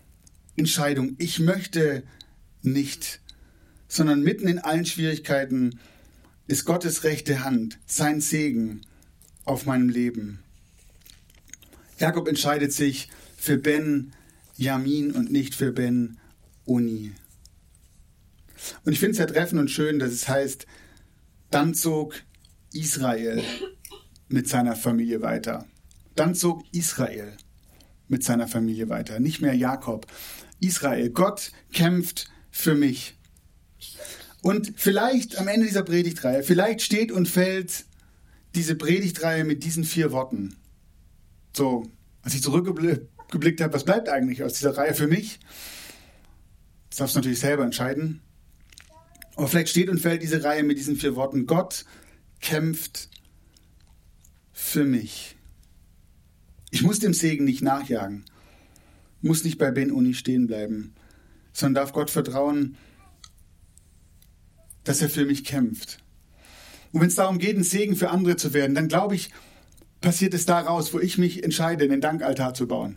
Entscheidung. 0.55 1.17
Ich 1.17 1.39
möchte 1.39 2.03
nicht, 2.61 3.23
sondern 3.89 4.23
mitten 4.23 4.49
in 4.49 4.59
allen 4.59 4.85
Schwierigkeiten 4.85 5.81
ist 6.47 6.67
Gottes 6.67 7.03
rechte 7.03 7.43
Hand, 7.43 7.79
sein 7.87 8.21
Segen 8.21 8.83
auf 9.47 9.65
meinem 9.65 9.89
Leben. 9.89 10.41
Jakob 11.99 12.29
entscheidet 12.29 12.75
sich 12.75 13.09
für 13.35 13.57
Ben 13.57 14.13
Yamin 14.59 15.13
und 15.13 15.33
nicht 15.33 15.55
für 15.55 15.73
Ben 15.73 16.19
Uni. 16.67 17.13
Und 18.85 18.93
ich 18.93 19.01
finde 19.01 19.13
es 19.13 19.19
ja 19.19 19.25
treffend 19.25 19.59
und 19.59 19.71
schön, 19.71 19.99
dass 19.99 20.13
es 20.13 20.29
heißt, 20.29 20.67
dann 21.51 21.73
zog 21.73 22.25
Israel 22.73 23.43
mit 24.29 24.49
seiner 24.49 24.77
Familie 24.77 25.23
weiter. 25.23 25.67
Dann 26.15 26.35
zog 26.35 26.63
Israel 26.73 27.37
mit 28.09 28.25
seiner 28.25 28.49
Familie 28.49 28.89
weiter, 28.89 29.21
nicht 29.21 29.41
mehr 29.41 29.55
Jakob. 29.55 30.07
Israel, 30.61 31.11
Gott 31.11 31.53
kämpft 31.73 32.29
für 32.51 32.75
mich. 32.75 33.17
Und 34.43 34.73
vielleicht 34.77 35.39
am 35.39 35.49
Ende 35.49 35.67
dieser 35.67 35.83
Predigtreihe, 35.83 36.43
vielleicht 36.43 36.83
steht 36.83 37.13
und 37.13 37.29
fällt 37.29 37.85
diese 38.55 38.75
Predigtreihe 38.75 39.45
mit 39.45 39.65
diesen 39.65 39.85
vier 39.85 40.13
Worten. 40.13 40.57
So, 41.57 41.85
als 42.23 42.35
ich 42.35 42.43
zurückgeblickt 42.43 43.61
habe, 43.61 43.73
was 43.73 43.85
bleibt 43.85 44.09
eigentlich 44.09 44.43
aus 44.43 44.55
dieser 44.55 44.77
Reihe 44.77 44.95
für 44.95 45.07
mich? 45.07 45.41
Das 46.89 46.99
darfst 46.99 47.15
du 47.15 47.21
natürlich 47.21 47.41
selber 47.41 47.65
entscheiden. 47.65 48.21
Aber 49.37 49.47
vielleicht 49.47 49.69
steht 49.69 49.89
und 49.89 50.01
fällt 50.01 50.23
diese 50.23 50.43
Reihe 50.43 50.63
mit 50.65 50.79
diesen 50.79 50.97
vier 50.97 51.17
Worten. 51.17 51.47
Gott 51.47 51.85
kämpft 52.41 53.09
für 54.53 54.85
mich. 54.85 55.37
Ich 56.71 56.83
muss 56.83 56.99
dem 56.99 57.15
Segen 57.15 57.45
nicht 57.45 57.63
nachjagen, 57.63 58.25
muss 59.23 59.45
nicht 59.45 59.59
bei 59.59 59.71
Ben 59.71 59.91
Uni 59.91 60.15
stehen 60.15 60.47
bleiben, 60.47 60.95
sondern 61.53 61.83
darf 61.83 61.93
Gott 61.93 62.11
vertrauen, 62.11 62.77
dass 64.85 65.03
er 65.03 65.11
für 65.11 65.27
mich 65.27 65.45
kämpft. 65.45 65.99
Und 66.93 67.01
wenn 67.01 67.09
es 67.09 67.17
darum 67.17 67.39
geht, 67.39 67.57
ein 67.57 67.65
Segen 67.65 67.97
für 67.97 68.11
andere 68.11 68.37
zu 68.37 68.53
werden, 68.55 68.75
dann 68.75 68.89
glaube 68.89 69.15
ich, 69.15 69.31
passiert 70.01 70.35
es 70.35 70.47
daraus, 70.47 70.93
wo 70.93 70.99
ich 70.99 71.19
mich 71.19 71.45
entscheide, 71.45 71.85
einen 71.85 72.01
Dankaltar 72.01 72.55
zu 72.55 72.67
bauen. 72.67 72.97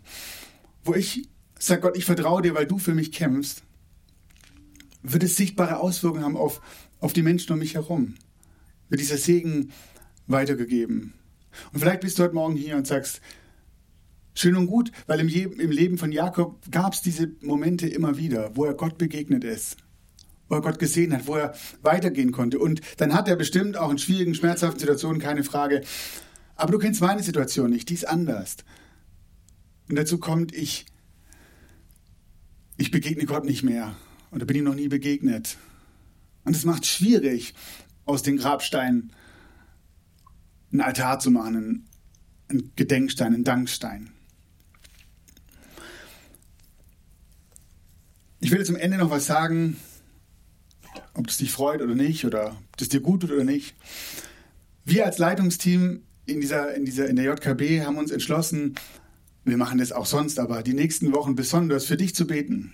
Wo 0.84 0.94
ich 0.94 1.28
sage, 1.60 1.82
Gott, 1.82 1.98
ich 1.98 2.06
vertraue 2.06 2.42
dir, 2.42 2.56
weil 2.56 2.66
du 2.66 2.78
für 2.78 2.96
mich 2.96 3.12
kämpfst, 3.12 3.64
wird 5.02 5.24
es 5.24 5.36
sichtbare 5.36 5.80
Auswirkungen 5.80 6.24
haben 6.24 6.38
auf, 6.38 6.62
auf 7.00 7.14
die 7.14 7.22
Menschen 7.22 7.54
um 7.54 7.60
mich 7.60 7.76
herum. 7.76 8.16
Wird 8.94 9.02
dieser 9.02 9.18
Segen 9.18 9.72
weitergegeben. 10.28 11.16
Und 11.72 11.80
vielleicht 11.80 12.02
bist 12.02 12.20
du 12.20 12.24
heute 12.24 12.36
Morgen 12.36 12.56
hier 12.56 12.76
und 12.76 12.86
sagst, 12.86 13.22
schön 14.36 14.56
und 14.56 14.68
gut, 14.68 14.92
weil 15.08 15.20
im, 15.20 15.30
im 15.30 15.72
Leben 15.72 15.98
von 15.98 16.12
Jakob 16.12 16.62
gab 16.70 16.94
es 16.94 17.02
diese 17.02 17.32
Momente 17.42 17.88
immer 17.88 18.20
wieder, 18.20 18.56
wo 18.56 18.66
er 18.66 18.76
Gott 18.76 19.00
begegnet 19.00 19.44
ist 19.44 19.78
wo 20.48 20.56
er 20.56 20.62
Gott 20.62 20.78
gesehen 20.78 21.12
hat, 21.14 21.26
wo 21.26 21.38
er 21.38 21.56
weitergehen 21.82 22.32
konnte. 22.32 22.60
Und 22.60 22.82
dann 22.98 23.16
hat 23.16 23.28
er 23.28 23.36
bestimmt 23.36 23.76
auch 23.78 23.90
in 23.90 23.98
schwierigen, 23.98 24.36
schmerzhaften 24.36 24.80
Situationen 24.80 25.20
keine 25.20 25.44
Frage. 25.44 25.82
Aber 26.56 26.74
du 26.74 26.78
kennst 26.78 27.02
meine 27.02 27.24
Situation 27.24 27.72
nicht, 27.72 27.90
die 27.90 27.96
ist 27.96 28.08
anders. 28.08 28.58
Und 29.90 29.96
dazu 29.96 30.20
kommt, 30.20 30.54
ich, 30.54 30.86
ich 32.78 32.92
begegne 32.92 33.26
Gott 33.26 33.46
nicht 33.46 33.64
mehr. 33.64 33.96
Oder 34.30 34.46
bin 34.46 34.58
ihm 34.58 34.66
noch 34.66 34.76
nie 34.76 34.90
begegnet. 34.90 35.58
Und 36.44 36.56
es 36.56 36.66
macht 36.66 36.86
schwierig, 36.86 37.56
aus 38.06 38.24
den 38.24 38.38
Grabsteinen 38.38 39.12
einen 40.72 40.82
Altar 40.82 41.20
zu 41.20 41.32
machen, 41.32 41.88
einen 42.50 42.72
Gedenkstein, 42.76 43.34
einen 43.34 43.44
Dankstein. 43.44 44.12
Ich 48.40 48.52
will 48.52 48.66
zum 48.66 48.76
Ende 48.76 48.98
noch 48.98 49.10
was 49.10 49.26
sagen, 49.26 49.78
ob 51.14 51.28
das 51.28 51.38
dich 51.38 51.52
freut 51.52 51.82
oder 51.82 51.96
nicht 51.96 52.26
oder 52.26 52.52
ob 52.52 52.78
das 52.78 52.90
dir 52.90 53.00
gut 53.00 53.22
tut 53.22 53.32
oder 53.32 53.44
nicht. 53.44 53.76
Wir 54.84 55.06
als 55.06 55.18
Leitungsteam 55.18 56.04
in 56.26 56.42
dieser, 56.42 56.74
in 56.74 56.86
dieser, 56.86 57.08
in 57.08 57.16
der 57.16 57.26
JKB 57.26 57.86
haben 57.86 57.98
uns 57.98 58.12
entschlossen, 58.12 58.76
wir 59.46 59.58
machen 59.58 59.78
das 59.78 59.92
auch 59.92 60.06
sonst, 60.06 60.40
aber 60.40 60.64
die 60.64 60.74
nächsten 60.74 61.14
Wochen 61.14 61.36
besonders 61.36 61.86
für 61.86 61.98
dich 61.98 62.16
zu 62.16 62.26
beten. 62.26 62.74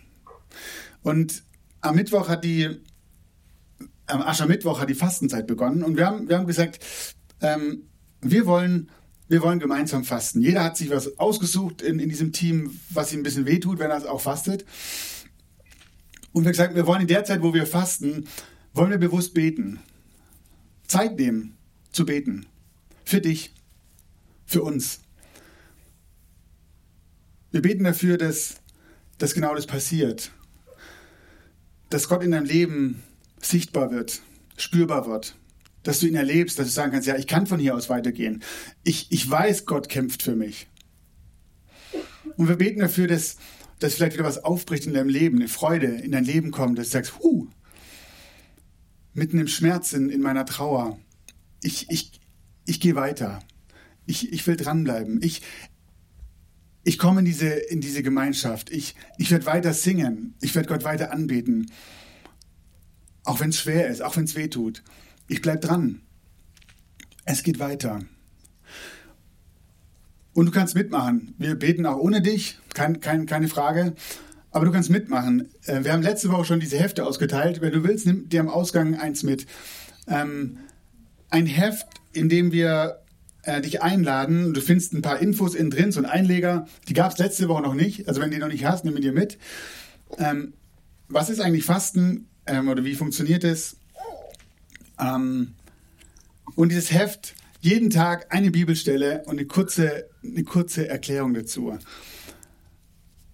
Und 1.01 1.43
am 1.81 1.95
Mittwoch 1.95 2.29
hat 2.29 2.43
die, 2.43 2.79
am 4.09 4.21
Aschermittwoch 4.21 4.79
hat 4.79 4.89
die 4.89 4.95
Fastenzeit 4.95 5.47
begonnen 5.47 5.83
und 5.83 5.97
wir 5.97 6.05
haben, 6.05 6.29
wir 6.29 6.37
haben 6.37 6.47
gesagt, 6.47 6.79
ähm, 7.41 7.83
wir 8.21 8.45
wollen, 8.45 8.89
wir 9.27 9.41
wollen 9.41 9.59
gemeinsam 9.59 10.03
fasten. 10.03 10.41
Jeder 10.41 10.63
hat 10.63 10.77
sich 10.77 10.89
was 10.89 11.19
ausgesucht 11.19 11.81
in, 11.81 11.99
in 11.99 12.09
diesem 12.09 12.31
Team, 12.31 12.79
was 12.89 13.13
ihm 13.13 13.19
ein 13.19 13.23
bisschen 13.23 13.45
wehtut, 13.45 13.79
wenn 13.79 13.91
er 13.91 13.97
es 13.97 14.05
auch 14.05 14.21
fastet. 14.21 14.65
Und 16.31 16.43
wir 16.43 16.51
gesagt, 16.51 16.75
wir 16.75 16.87
wollen 16.87 17.01
in 17.01 17.07
der 17.07 17.23
Zeit, 17.23 17.41
wo 17.41 17.53
wir 17.53 17.65
fasten, 17.65 18.27
wollen 18.73 18.91
wir 18.91 18.97
bewusst 18.97 19.33
beten. 19.33 19.79
Zeit 20.87 21.17
nehmen 21.17 21.57
zu 21.91 22.05
beten. 22.05 22.45
Für 23.05 23.21
dich. 23.21 23.53
Für 24.45 24.63
uns. 24.63 24.99
Wir 27.51 27.61
beten 27.61 27.83
dafür, 27.83 28.17
dass, 28.17 28.55
dass 29.17 29.33
genau 29.33 29.55
das 29.55 29.65
passiert. 29.65 30.31
Dass 31.89 32.07
Gott 32.07 32.23
in 32.23 32.31
deinem 32.31 32.45
Leben 32.45 33.03
sichtbar 33.41 33.91
wird, 33.91 34.21
spürbar 34.57 35.07
wird. 35.07 35.35
Dass 35.83 36.01
du 36.01 36.07
ihn 36.07 36.15
erlebst, 36.15 36.59
dass 36.59 36.67
du 36.67 36.73
sagen 36.73 36.91
kannst, 36.91 37.07
ja, 37.07 37.15
ich 37.15 37.25
kann 37.25 37.47
von 37.47 37.59
hier 37.59 37.73
aus 37.73 37.89
weitergehen. 37.89 38.43
Ich, 38.83 39.11
ich 39.11 39.29
weiß, 39.29 39.65
Gott 39.65 39.87
kämpft 39.87 40.21
für 40.21 40.35
mich. 40.35 40.67
Und 42.35 42.49
wir 42.49 42.57
beten 42.57 42.79
dafür, 42.79 43.07
dass, 43.07 43.37
dass 43.79 43.95
vielleicht 43.95 44.13
wieder 44.13 44.25
was 44.25 44.43
aufbricht 44.43 44.85
in 44.85 44.93
deinem 44.93 45.09
Leben, 45.09 45.37
eine 45.37 45.47
Freude 45.47 45.87
in 45.87 46.11
dein 46.11 46.25
Leben 46.25 46.51
kommt, 46.51 46.77
dass 46.77 46.87
du 46.87 46.91
sagst, 46.93 47.19
huh, 47.19 47.47
mitten 49.13 49.39
im 49.39 49.47
Schmerz, 49.47 49.93
in, 49.93 50.09
in 50.09 50.21
meiner 50.21 50.45
Trauer, 50.45 50.99
ich, 51.63 51.89
ich, 51.89 52.19
ich 52.65 52.79
gehe 52.79 52.95
weiter. 52.95 53.39
Ich, 54.05 54.31
ich 54.31 54.45
will 54.47 54.55
dranbleiben. 54.57 55.21
Ich, 55.21 55.41
ich 56.83 56.97
komme 56.97 57.19
in 57.19 57.25
diese, 57.25 57.49
in 57.49 57.81
diese 57.81 58.03
Gemeinschaft. 58.03 58.71
Ich, 58.71 58.95
ich 59.17 59.31
werde 59.31 59.45
weiter 59.45 59.73
singen. 59.73 60.35
Ich 60.41 60.55
werde 60.55 60.69
Gott 60.69 60.83
weiter 60.83 61.11
anbeten. 61.11 61.71
Auch 63.23 63.39
wenn 63.39 63.49
es 63.49 63.59
schwer 63.59 63.87
ist, 63.87 64.01
auch 64.01 64.15
wenn 64.17 64.23
es 64.23 64.35
weh 64.35 64.47
tut. 64.47 64.83
Ich 65.27 65.41
bleibe 65.41 65.59
dran. 65.59 66.01
Es 67.25 67.43
geht 67.43 67.59
weiter. 67.59 67.99
Und 70.33 70.45
du 70.45 70.51
kannst 70.51 70.75
mitmachen. 70.75 71.35
Wir 71.37 71.55
beten 71.55 71.85
auch 71.85 71.97
ohne 71.97 72.21
dich, 72.21 72.57
kein, 72.73 73.01
kein, 73.01 73.25
keine 73.25 73.47
Frage. 73.47 73.93
Aber 74.51 74.65
du 74.65 74.71
kannst 74.71 74.89
mitmachen. 74.89 75.49
Äh, 75.65 75.83
wir 75.83 75.93
haben 75.93 76.01
letzte 76.01 76.31
Woche 76.31 76.45
schon 76.45 76.59
diese 76.59 76.79
Hefte 76.79 77.05
ausgeteilt. 77.05 77.61
Wenn 77.61 77.73
du 77.73 77.83
willst, 77.83 78.05
nimm 78.05 78.29
dir 78.29 78.39
am 78.39 78.49
Ausgang 78.49 78.95
eins 78.95 79.23
mit. 79.23 79.45
Ähm, 80.07 80.57
ein 81.29 81.45
Heft, 81.45 81.87
in 82.13 82.29
dem 82.29 82.51
wir 82.51 83.01
äh, 83.43 83.61
dich 83.61 83.81
einladen. 83.81 84.53
Du 84.53 84.61
findest 84.61 84.93
ein 84.93 85.01
paar 85.01 85.19
Infos 85.19 85.55
innen 85.55 85.69
drin, 85.69 85.91
so 85.91 85.99
ein 85.99 86.05
Einleger. 86.05 86.67
Die 86.87 86.93
gab 86.93 87.11
es 87.11 87.17
letzte 87.17 87.47
Woche 87.47 87.61
noch 87.61 87.75
nicht. 87.75 88.07
Also 88.07 88.21
wenn 88.21 88.31
du 88.31 88.37
die 88.37 88.41
noch 88.41 88.51
nicht 88.51 88.65
hast, 88.65 88.85
nimm 88.85 88.95
ihn 88.95 89.01
dir 89.01 89.13
mit. 89.13 89.37
Ähm, 90.17 90.53
was 91.07 91.29
ist 91.29 91.39
eigentlich 91.39 91.65
Fasten 91.65 92.27
ähm, 92.49 92.67
oder 92.67 92.83
wie 92.83 92.95
funktioniert 92.95 93.43
es? 93.43 93.77
Ähm, 94.99 95.53
und 96.55 96.69
dieses 96.69 96.91
Heft 96.91 97.35
jeden 97.61 97.89
Tag 97.89 98.33
eine 98.33 98.51
Bibelstelle 98.51 99.23
und 99.25 99.37
eine 99.37 99.45
kurze, 99.45 100.09
eine 100.23 100.43
kurze 100.43 100.87
Erklärung 100.87 101.33
dazu. 101.33 101.77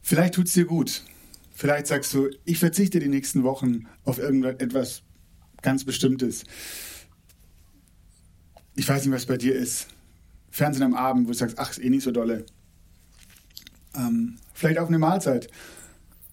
Vielleicht 0.01 0.35
tut 0.35 0.47
es 0.47 0.53
dir 0.53 0.65
gut. 0.65 1.03
Vielleicht 1.53 1.87
sagst 1.87 2.13
du, 2.13 2.29
ich 2.43 2.59
verzichte 2.59 2.99
die 2.99 3.07
nächsten 3.07 3.43
Wochen 3.43 3.87
auf 4.03 4.19
irgendetwas 4.19 5.03
ganz 5.61 5.85
Bestimmtes. 5.85 6.43
Ich 8.75 8.87
weiß 8.87 9.05
nicht, 9.05 9.13
was 9.13 9.25
bei 9.25 9.37
dir 9.37 9.55
ist. 9.55 9.87
Fernsehen 10.51 10.83
am 10.83 10.93
Abend, 10.93 11.25
wo 11.27 11.31
du 11.31 11.37
sagst, 11.37 11.57
ach, 11.57 11.71
ist 11.71 11.79
eh 11.79 11.89
nicht 11.89 12.03
so 12.03 12.11
dolle. 12.11 12.45
Ähm, 13.95 14.37
vielleicht 14.53 14.79
auch 14.79 14.87
eine 14.87 14.99
Mahlzeit. 14.99 15.49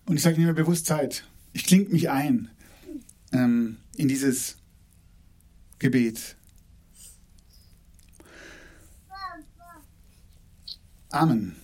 Und 0.06 0.16
ich 0.16 0.22
sage 0.22 0.40
mir 0.40 0.52
bewusst 0.52 0.86
Zeit. 0.86 1.24
Ich 1.52 1.64
klinge 1.64 1.88
mich 1.90 2.10
ein 2.10 2.50
ähm, 3.32 3.78
in 3.96 4.08
dieses 4.08 4.56
Gebet. 5.78 6.36
Amen. 11.10 11.56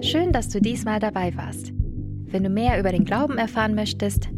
Schön, 0.00 0.32
dass 0.32 0.48
du 0.48 0.62
diesmal 0.62 1.00
dabei 1.00 1.36
warst. 1.36 1.72
Wenn 2.30 2.42
du 2.42 2.48
mehr 2.48 2.78
über 2.80 2.92
den 2.92 3.04
Glauben 3.04 3.36
erfahren 3.36 3.74
möchtest, 3.74 4.30